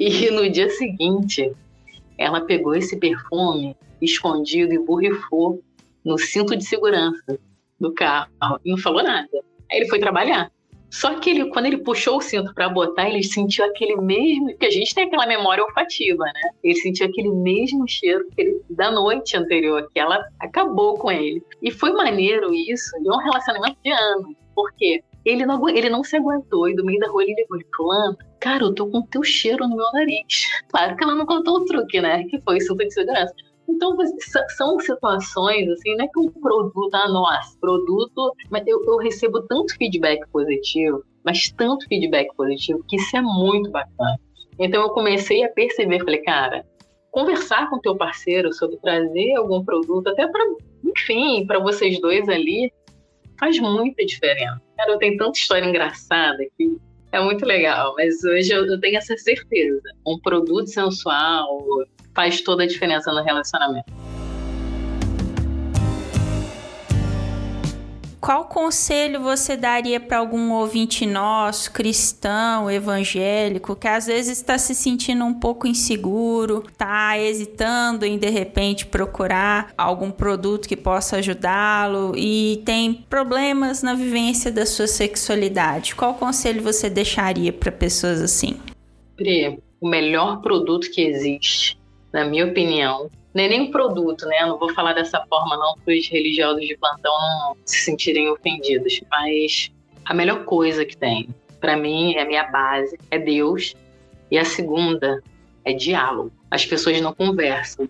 E 0.00 0.32
no 0.32 0.50
dia 0.50 0.68
seguinte, 0.68 1.52
ela 2.18 2.40
pegou 2.40 2.74
esse 2.74 2.96
perfume 2.96 3.76
escondido 4.02 4.74
e 4.74 4.78
borrifou 4.80 5.62
no 6.04 6.18
cinto 6.18 6.56
de 6.56 6.64
segurança 6.64 7.38
do 7.78 7.94
carro 7.94 8.28
e 8.64 8.70
não 8.72 8.78
falou 8.78 9.04
nada. 9.04 9.28
Aí 9.70 9.78
ele 9.78 9.88
foi 9.88 10.00
trabalhar. 10.00 10.50
Só 10.90 11.14
que 11.18 11.30
ele, 11.30 11.50
quando 11.50 11.66
ele 11.66 11.78
puxou 11.78 12.18
o 12.18 12.20
cinto 12.20 12.52
para 12.54 12.68
botar, 12.68 13.08
ele 13.08 13.22
sentiu 13.22 13.64
aquele 13.64 13.96
mesmo. 13.96 14.56
que 14.56 14.66
a 14.66 14.70
gente 14.70 14.94
tem 14.94 15.04
aquela 15.04 15.26
memória 15.26 15.62
olfativa, 15.64 16.24
né? 16.24 16.50
Ele 16.62 16.74
sentiu 16.76 17.06
aquele 17.06 17.30
mesmo 17.30 17.86
cheiro 17.86 18.26
ele, 18.36 18.60
da 18.70 18.90
noite 18.90 19.36
anterior, 19.36 19.88
que 19.92 20.00
ela 20.00 20.24
acabou 20.40 20.94
com 20.94 21.10
ele. 21.10 21.42
E 21.62 21.70
foi 21.70 21.92
maneiro 21.92 22.54
isso, 22.54 22.90
de 23.02 23.10
um 23.10 23.18
relacionamento 23.18 23.76
de 23.84 23.90
anos. 23.90 24.34
Porque 24.54 25.02
ele 25.24 25.44
não, 25.44 25.68
ele 25.68 25.90
não 25.90 26.02
se 26.02 26.16
aguentou 26.16 26.68
e 26.68 26.74
do 26.74 26.84
meio 26.84 26.98
da 26.98 27.08
rua 27.08 27.22
ele 27.22 27.34
ligou 27.34 27.58
e 27.58 27.66
falou: 27.76 28.16
cara, 28.40 28.64
eu 28.64 28.74
tô 28.74 28.86
com 28.88 29.02
teu 29.02 29.22
cheiro 29.22 29.68
no 29.68 29.76
meu 29.76 29.92
nariz. 29.92 30.24
Claro 30.68 30.96
que 30.96 31.04
ela 31.04 31.14
não 31.14 31.26
contou 31.26 31.56
o 31.56 31.64
truque, 31.64 32.00
né? 32.00 32.24
Que 32.24 32.40
foi 32.42 32.60
cinto 32.60 32.76
de 32.76 32.92
segurança. 32.92 33.34
Então, 33.68 33.94
são 34.56 34.80
situações, 34.80 35.68
assim, 35.68 35.94
não 35.94 36.04
é 36.04 36.08
que 36.08 36.18
um 36.18 36.30
produto, 36.30 36.94
ah, 36.94 37.08
nossa, 37.08 37.56
produto. 37.60 38.32
Mas 38.50 38.66
eu, 38.66 38.82
eu 38.84 38.96
recebo 38.96 39.42
tanto 39.42 39.76
feedback 39.76 40.26
positivo, 40.30 41.04
mas 41.24 41.50
tanto 41.52 41.86
feedback 41.86 42.34
positivo, 42.34 42.82
que 42.88 42.96
isso 42.96 43.16
é 43.16 43.20
muito 43.20 43.70
bacana. 43.70 44.18
Então, 44.58 44.82
eu 44.82 44.90
comecei 44.90 45.44
a 45.44 45.50
perceber, 45.50 45.98
falei, 46.00 46.22
cara, 46.22 46.64
conversar 47.10 47.68
com 47.68 47.78
teu 47.78 47.96
parceiro 47.96 48.52
sobre 48.52 48.78
trazer 48.78 49.34
algum 49.34 49.64
produto, 49.64 50.08
até 50.08 50.26
para, 50.26 50.44
enfim, 50.84 51.46
para 51.46 51.58
vocês 51.58 52.00
dois 52.00 52.28
ali, 52.28 52.72
faz 53.38 53.58
muita 53.58 54.04
diferença. 54.04 54.60
Cara, 54.76 54.92
eu 54.92 54.98
tenho 54.98 55.16
tanta 55.16 55.38
história 55.38 55.66
engraçada 55.66 56.38
que 56.56 56.76
é 57.12 57.20
muito 57.20 57.44
legal, 57.44 57.94
mas 57.96 58.22
hoje 58.24 58.52
eu, 58.52 58.66
eu 58.66 58.80
tenho 58.80 58.96
essa 58.98 59.16
certeza. 59.16 59.82
Um 60.06 60.18
produto 60.18 60.68
sensual, 60.68 61.58
faz 62.18 62.40
toda 62.40 62.64
a 62.64 62.66
diferença 62.66 63.12
no 63.12 63.22
relacionamento. 63.22 63.92
Qual 68.20 68.46
conselho 68.46 69.20
você 69.20 69.56
daria 69.56 70.00
para 70.00 70.18
algum 70.18 70.50
ouvinte 70.50 71.06
nosso, 71.06 71.70
cristão, 71.70 72.68
evangélico, 72.68 73.76
que 73.76 73.86
às 73.86 74.08
vezes 74.08 74.38
está 74.38 74.58
se 74.58 74.74
sentindo 74.74 75.24
um 75.24 75.32
pouco 75.32 75.68
inseguro, 75.68 76.64
está 76.68 77.16
hesitando 77.16 78.04
em 78.04 78.18
de 78.18 78.28
repente 78.28 78.84
procurar 78.84 79.72
algum 79.78 80.10
produto 80.10 80.68
que 80.68 80.76
possa 80.76 81.18
ajudá-lo 81.18 82.14
e 82.16 82.60
tem 82.66 82.92
problemas 82.92 83.80
na 83.80 83.94
vivência 83.94 84.50
da 84.50 84.66
sua 84.66 84.88
sexualidade? 84.88 85.94
Qual 85.94 86.14
conselho 86.14 86.64
você 86.64 86.90
deixaria 86.90 87.52
para 87.52 87.70
pessoas 87.70 88.20
assim? 88.20 88.56
Pri, 89.14 89.62
o 89.80 89.88
melhor 89.88 90.42
produto 90.42 90.90
que 90.90 91.00
existe 91.00 91.77
na 92.12 92.24
minha 92.24 92.46
opinião, 92.46 93.10
não 93.34 93.44
é 93.44 93.48
nem 93.48 93.60
um 93.62 93.70
produto, 93.70 94.26
né? 94.26 94.40
não 94.46 94.58
vou 94.58 94.72
falar 94.74 94.94
dessa 94.94 95.24
forma 95.28 95.56
não 95.56 95.76
para 95.84 95.94
os 95.94 96.08
religiosos 96.08 96.66
de 96.66 96.76
plantão 96.76 97.12
não 97.12 97.56
se 97.64 97.78
sentirem 97.84 98.28
ofendidos, 98.30 99.00
mas 99.10 99.70
a 100.04 100.14
melhor 100.14 100.44
coisa 100.44 100.84
que 100.84 100.96
tem, 100.96 101.28
para 101.60 101.76
mim, 101.76 102.14
é 102.14 102.22
a 102.22 102.26
minha 102.26 102.44
base, 102.44 102.98
é 103.10 103.18
Deus, 103.18 103.74
e 104.30 104.38
a 104.38 104.44
segunda 104.44 105.22
é 105.64 105.72
diálogo. 105.72 106.32
As 106.50 106.64
pessoas 106.64 107.00
não 107.00 107.12
conversam. 107.12 107.88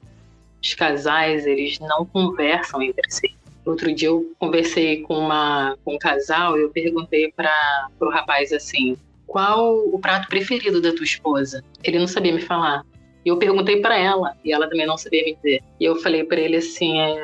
Os 0.63 0.75
casais, 0.75 1.47
eles 1.47 1.79
não 1.79 2.05
conversam 2.05 2.83
entre 2.83 3.09
si. 3.09 3.37
Outro 3.65 3.95
dia 3.95 4.09
eu 4.09 4.33
conversei 4.39 5.03
com, 5.03 5.19
uma, 5.19 5.77
com 5.85 5.95
um 5.95 5.99
casal 5.99 6.59
e 6.59 6.63
eu 6.63 6.71
perguntei 6.71 7.31
para 7.31 7.89
o 8.01 8.09
rapaz 8.09 8.53
assim: 8.53 8.97
qual 9.27 9.77
o 9.93 9.99
prato 9.99 10.27
preferido 10.29 10.81
da 10.81 10.93
tua 10.93 11.05
esposa? 11.05 11.63
Ele 11.85 11.99
não 11.99 12.09
sabia 12.09 12.33
me 12.33 12.41
falar. 12.41 12.83
E 13.29 13.31
eu 13.31 13.37
perguntei 13.37 13.83
para 13.83 13.95
ela, 13.95 14.35
e 14.43 14.51
ela 14.51 14.67
também 14.71 14.87
não 14.87 14.97
sabia 14.97 15.23
me 15.23 15.35
dizer. 15.35 15.63
E 15.79 15.85
eu 15.85 15.97
falei 15.97 16.25
para 16.25 16.41
ele 16.41 16.57
assim: 16.57 16.99
é, 16.99 17.21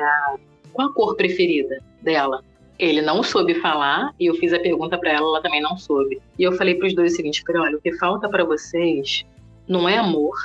qual 0.71 0.89
a 0.89 0.93
cor 0.93 1.15
preferida 1.15 1.81
dela? 1.99 2.43
Ele 2.77 3.01
não 3.01 3.23
soube 3.23 3.55
falar, 3.55 4.13
e 4.19 4.27
eu 4.27 4.35
fiz 4.35 4.53
a 4.53 4.59
pergunta 4.59 4.99
para 4.99 5.13
ela, 5.13 5.25
ela 5.25 5.41
também 5.41 5.63
não 5.63 5.75
soube. 5.75 6.21
E 6.37 6.43
eu 6.43 6.51
falei 6.51 6.75
para 6.75 6.85
os 6.85 6.93
dois 6.93 7.13
o 7.13 7.15
seguinte: 7.15 7.43
olha, 7.49 7.75
o 7.75 7.81
que 7.81 7.91
falta 7.93 8.29
para 8.29 8.45
vocês 8.45 9.25
não 9.67 9.89
é 9.89 9.97
amor, 9.97 10.35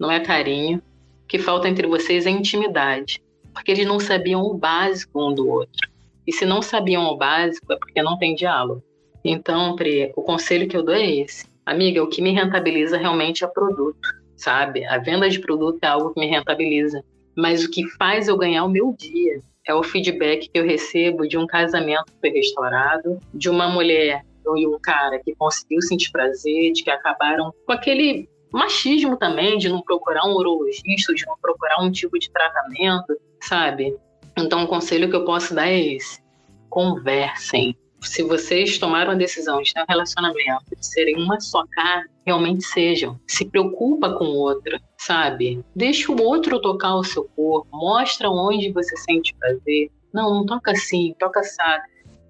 não 0.00 0.10
é 0.10 0.18
carinho, 0.18 0.82
o 1.22 1.28
que 1.28 1.38
falta 1.38 1.68
entre 1.68 1.86
vocês 1.86 2.26
é 2.26 2.30
intimidade. 2.30 3.22
Porque 3.54 3.70
eles 3.70 3.86
não 3.86 4.00
sabiam 4.00 4.42
o 4.42 4.54
básico 4.54 5.28
um 5.28 5.32
do 5.32 5.48
outro. 5.48 5.88
E 6.26 6.32
se 6.32 6.44
não 6.44 6.60
sabiam 6.60 7.04
o 7.04 7.16
básico, 7.16 7.72
é 7.72 7.76
porque 7.76 8.02
não 8.02 8.18
tem 8.18 8.34
diálogo. 8.34 8.82
Então, 9.24 9.76
Pri, 9.76 10.12
o 10.16 10.22
conselho 10.22 10.66
que 10.66 10.76
eu 10.76 10.82
dou 10.82 10.94
é 10.96 11.08
esse. 11.08 11.46
Amiga, 11.64 12.02
o 12.02 12.08
que 12.08 12.20
me 12.20 12.32
rentabiliza 12.32 12.98
realmente 12.98 13.44
é 13.44 13.46
produto 13.46 14.25
sabe? 14.36 14.84
A 14.86 14.98
venda 14.98 15.28
de 15.28 15.40
produto 15.40 15.82
é 15.82 15.86
algo 15.86 16.12
que 16.12 16.20
me 16.20 16.26
rentabiliza. 16.26 17.02
Mas 17.36 17.64
o 17.64 17.70
que 17.70 17.86
faz 17.96 18.28
eu 18.28 18.36
ganhar 18.36 18.64
o 18.64 18.68
meu 18.68 18.94
dia 18.96 19.40
é 19.66 19.74
o 19.74 19.82
feedback 19.82 20.48
que 20.48 20.58
eu 20.58 20.64
recebo 20.64 21.26
de 21.26 21.36
um 21.36 21.46
casamento 21.46 22.06
que 22.06 22.20
foi 22.20 22.30
restaurado, 22.30 23.18
de 23.34 23.50
uma 23.50 23.68
mulher 23.68 24.22
e 24.56 24.66
um 24.66 24.78
cara 24.80 25.18
que 25.18 25.34
conseguiu 25.34 25.82
sentir 25.82 26.12
prazer, 26.12 26.72
de 26.72 26.84
que 26.84 26.90
acabaram 26.90 27.52
com 27.66 27.72
aquele 27.72 28.28
machismo 28.52 29.16
também, 29.16 29.58
de 29.58 29.68
não 29.68 29.82
procurar 29.82 30.24
um 30.24 30.34
urologista, 30.34 31.12
de 31.12 31.26
não 31.26 31.36
procurar 31.42 31.82
um 31.82 31.90
tipo 31.90 32.16
de 32.18 32.30
tratamento, 32.30 33.18
sabe? 33.42 33.96
Então, 34.38 34.64
o 34.64 34.68
conselho 34.68 35.10
que 35.10 35.16
eu 35.16 35.24
posso 35.24 35.52
dar 35.52 35.66
é 35.66 35.78
esse: 35.78 36.22
conversem, 36.70 37.76
se 38.00 38.22
vocês 38.22 38.78
tomaram 38.78 39.12
a 39.12 39.14
decisão 39.14 39.62
de 39.62 39.72
ter 39.72 39.80
um 39.82 39.86
relacionamento, 39.88 40.64
de 40.76 40.86
serem 40.86 41.16
uma 41.16 41.40
só 41.40 41.64
carne, 41.70 42.08
realmente 42.24 42.64
sejam. 42.64 43.18
Se 43.26 43.44
preocupa 43.44 44.14
com 44.14 44.24
o 44.24 44.36
outro, 44.36 44.78
sabe? 44.98 45.64
Deixa 45.74 46.10
o 46.10 46.22
outro 46.22 46.60
tocar 46.60 46.96
o 46.96 47.04
seu 47.04 47.24
corpo, 47.24 47.68
mostra 47.72 48.28
onde 48.30 48.72
você 48.72 48.96
sente 48.96 49.34
prazer. 49.34 49.90
Não, 50.12 50.34
não 50.34 50.46
toca 50.46 50.72
assim, 50.72 51.14
toca 51.18 51.40
assado. 51.40 51.82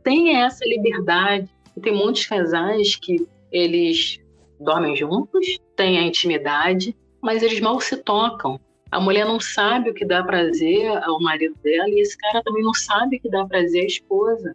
Tenha 0.02 0.46
essa 0.46 0.64
liberdade. 0.64 1.48
Tem 1.82 1.92
muitos 1.92 2.24
casais 2.24 2.96
que 2.96 3.26
eles 3.52 4.18
dormem 4.58 4.96
juntos, 4.96 5.58
têm 5.76 5.98
a 5.98 6.02
intimidade, 6.02 6.96
mas 7.20 7.42
eles 7.42 7.60
mal 7.60 7.80
se 7.80 7.96
tocam. 7.98 8.58
A 8.90 9.00
mulher 9.00 9.26
não 9.26 9.40
sabe 9.40 9.90
o 9.90 9.94
que 9.94 10.04
dá 10.04 10.22
prazer 10.22 10.86
ao 11.04 11.20
marido 11.20 11.54
dela 11.62 11.88
e 11.88 12.00
esse 12.00 12.16
cara 12.16 12.42
também 12.42 12.62
não 12.62 12.72
sabe 12.72 13.16
o 13.16 13.20
que 13.20 13.28
dá 13.28 13.44
prazer 13.44 13.82
à 13.82 13.86
esposa, 13.86 14.54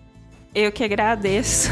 Eu 0.53 0.73
que 0.73 0.83
agradeço. 0.83 1.69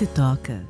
Se 0.00 0.06
toca. 0.06 0.66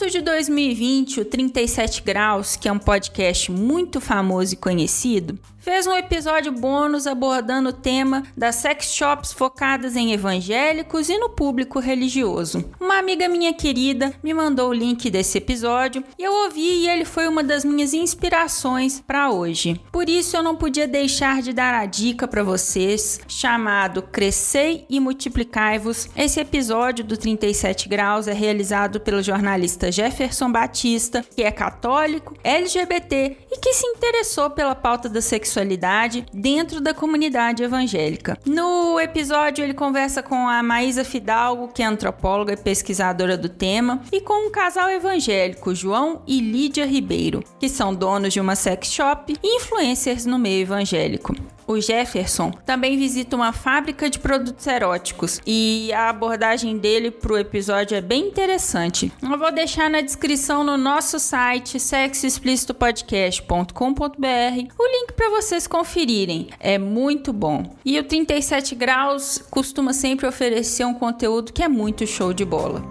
agosto 0.00 0.08
de 0.08 0.22
2020, 0.22 1.20
o 1.20 1.24
37 1.26 2.02
Graus, 2.02 2.56
que 2.56 2.66
é 2.66 2.72
um 2.72 2.78
podcast 2.78 3.52
muito 3.52 4.00
famoso 4.00 4.54
e 4.54 4.56
conhecido, 4.56 5.38
fez 5.60 5.86
um 5.86 5.94
episódio 5.94 6.50
bônus 6.52 7.06
abordando 7.06 7.68
o 7.68 7.72
tema 7.72 8.22
das 8.36 8.56
sex 8.56 8.94
shops 8.94 9.32
focadas 9.32 9.94
em 9.94 10.12
evangélicos 10.12 11.08
e 11.08 11.18
no 11.18 11.28
público 11.28 11.78
religioso. 11.78 12.64
Uma 12.80 12.98
amiga 12.98 13.28
minha 13.28 13.52
querida 13.52 14.12
me 14.22 14.32
mandou 14.32 14.70
o 14.70 14.74
link 14.74 15.10
desse 15.10 15.36
episódio 15.38 16.02
e 16.18 16.24
eu 16.24 16.32
ouvi 16.44 16.60
e 16.60 16.88
ele 16.88 17.04
foi 17.04 17.28
uma 17.28 17.44
das 17.44 17.64
minhas 17.64 17.92
inspirações 17.92 19.00
para 19.06 19.30
hoje. 19.30 19.80
Por 19.92 20.08
isso 20.08 20.36
eu 20.36 20.42
não 20.42 20.56
podia 20.56 20.88
deixar 20.88 21.42
de 21.42 21.52
dar 21.52 21.74
a 21.74 21.84
dica 21.84 22.26
para 22.26 22.42
vocês, 22.42 23.20
chamado 23.28 24.02
Crescei 24.02 24.86
e 24.88 24.98
Multiplicai-vos. 24.98 26.08
Esse 26.16 26.40
episódio 26.40 27.04
do 27.04 27.16
37 27.16 27.88
Graus 27.88 28.26
é 28.26 28.32
realizado 28.32 28.98
pelo 28.98 29.22
jornalista 29.22 29.92
Jefferson 29.92 30.50
Batista, 30.50 31.22
que 31.36 31.42
é 31.42 31.50
católico, 31.50 32.34
LGBT 32.42 33.36
e 33.50 33.58
que 33.58 33.74
se 33.74 33.86
interessou 33.86 34.48
pela 34.48 34.74
pauta 34.74 35.08
da 35.08 35.20
sexualidade 35.20 35.49
sexualidade 35.50 36.24
dentro 36.32 36.80
da 36.80 36.94
comunidade 36.94 37.62
evangélica. 37.62 38.38
No 38.46 39.00
episódio, 39.00 39.64
ele 39.64 39.74
conversa 39.74 40.22
com 40.22 40.48
a 40.48 40.62
Maísa 40.62 41.04
Fidalgo, 41.04 41.68
que 41.68 41.82
é 41.82 41.86
antropóloga 41.86 42.52
e 42.52 42.56
pesquisadora 42.56 43.36
do 43.36 43.48
tema, 43.48 44.00
e 44.12 44.20
com 44.20 44.46
um 44.46 44.50
casal 44.50 44.88
evangélico, 44.88 45.74
João 45.74 46.22
e 46.26 46.40
Lídia 46.40 46.86
Ribeiro, 46.86 47.42
que 47.58 47.68
são 47.68 47.92
donos 47.92 48.32
de 48.32 48.40
uma 48.40 48.54
sex 48.54 48.92
shop 48.92 49.36
e 49.42 49.56
influencers 49.56 50.24
no 50.24 50.38
meio 50.38 50.62
evangélico 50.62 51.34
o 51.70 51.80
Jefferson 51.80 52.50
também 52.66 52.98
visita 52.98 53.36
uma 53.36 53.52
fábrica 53.52 54.10
de 54.10 54.18
produtos 54.18 54.66
eróticos 54.66 55.40
e 55.46 55.92
a 55.92 56.08
abordagem 56.08 56.76
dele 56.76 57.12
para 57.12 57.32
o 57.32 57.38
episódio 57.38 57.96
é 57.96 58.00
bem 58.00 58.26
interessante. 58.26 59.12
Eu 59.22 59.38
vou 59.38 59.52
deixar 59.52 59.88
na 59.88 60.00
descrição 60.00 60.64
no 60.64 60.76
nosso 60.76 61.20
site 61.20 61.78
sexoexplicitopodcast.com.br 61.78 64.74
o 64.78 64.92
link 64.92 65.12
para 65.14 65.30
vocês 65.30 65.68
conferirem. 65.68 66.48
É 66.58 66.76
muito 66.76 67.32
bom. 67.32 67.62
E 67.84 67.96
o 67.98 68.04
37 68.04 68.74
graus 68.74 69.38
costuma 69.50 69.92
sempre 69.92 70.26
oferecer 70.26 70.84
um 70.84 70.94
conteúdo 70.94 71.52
que 71.52 71.62
é 71.62 71.68
muito 71.68 72.04
show 72.06 72.32
de 72.32 72.44
bola. 72.44 72.82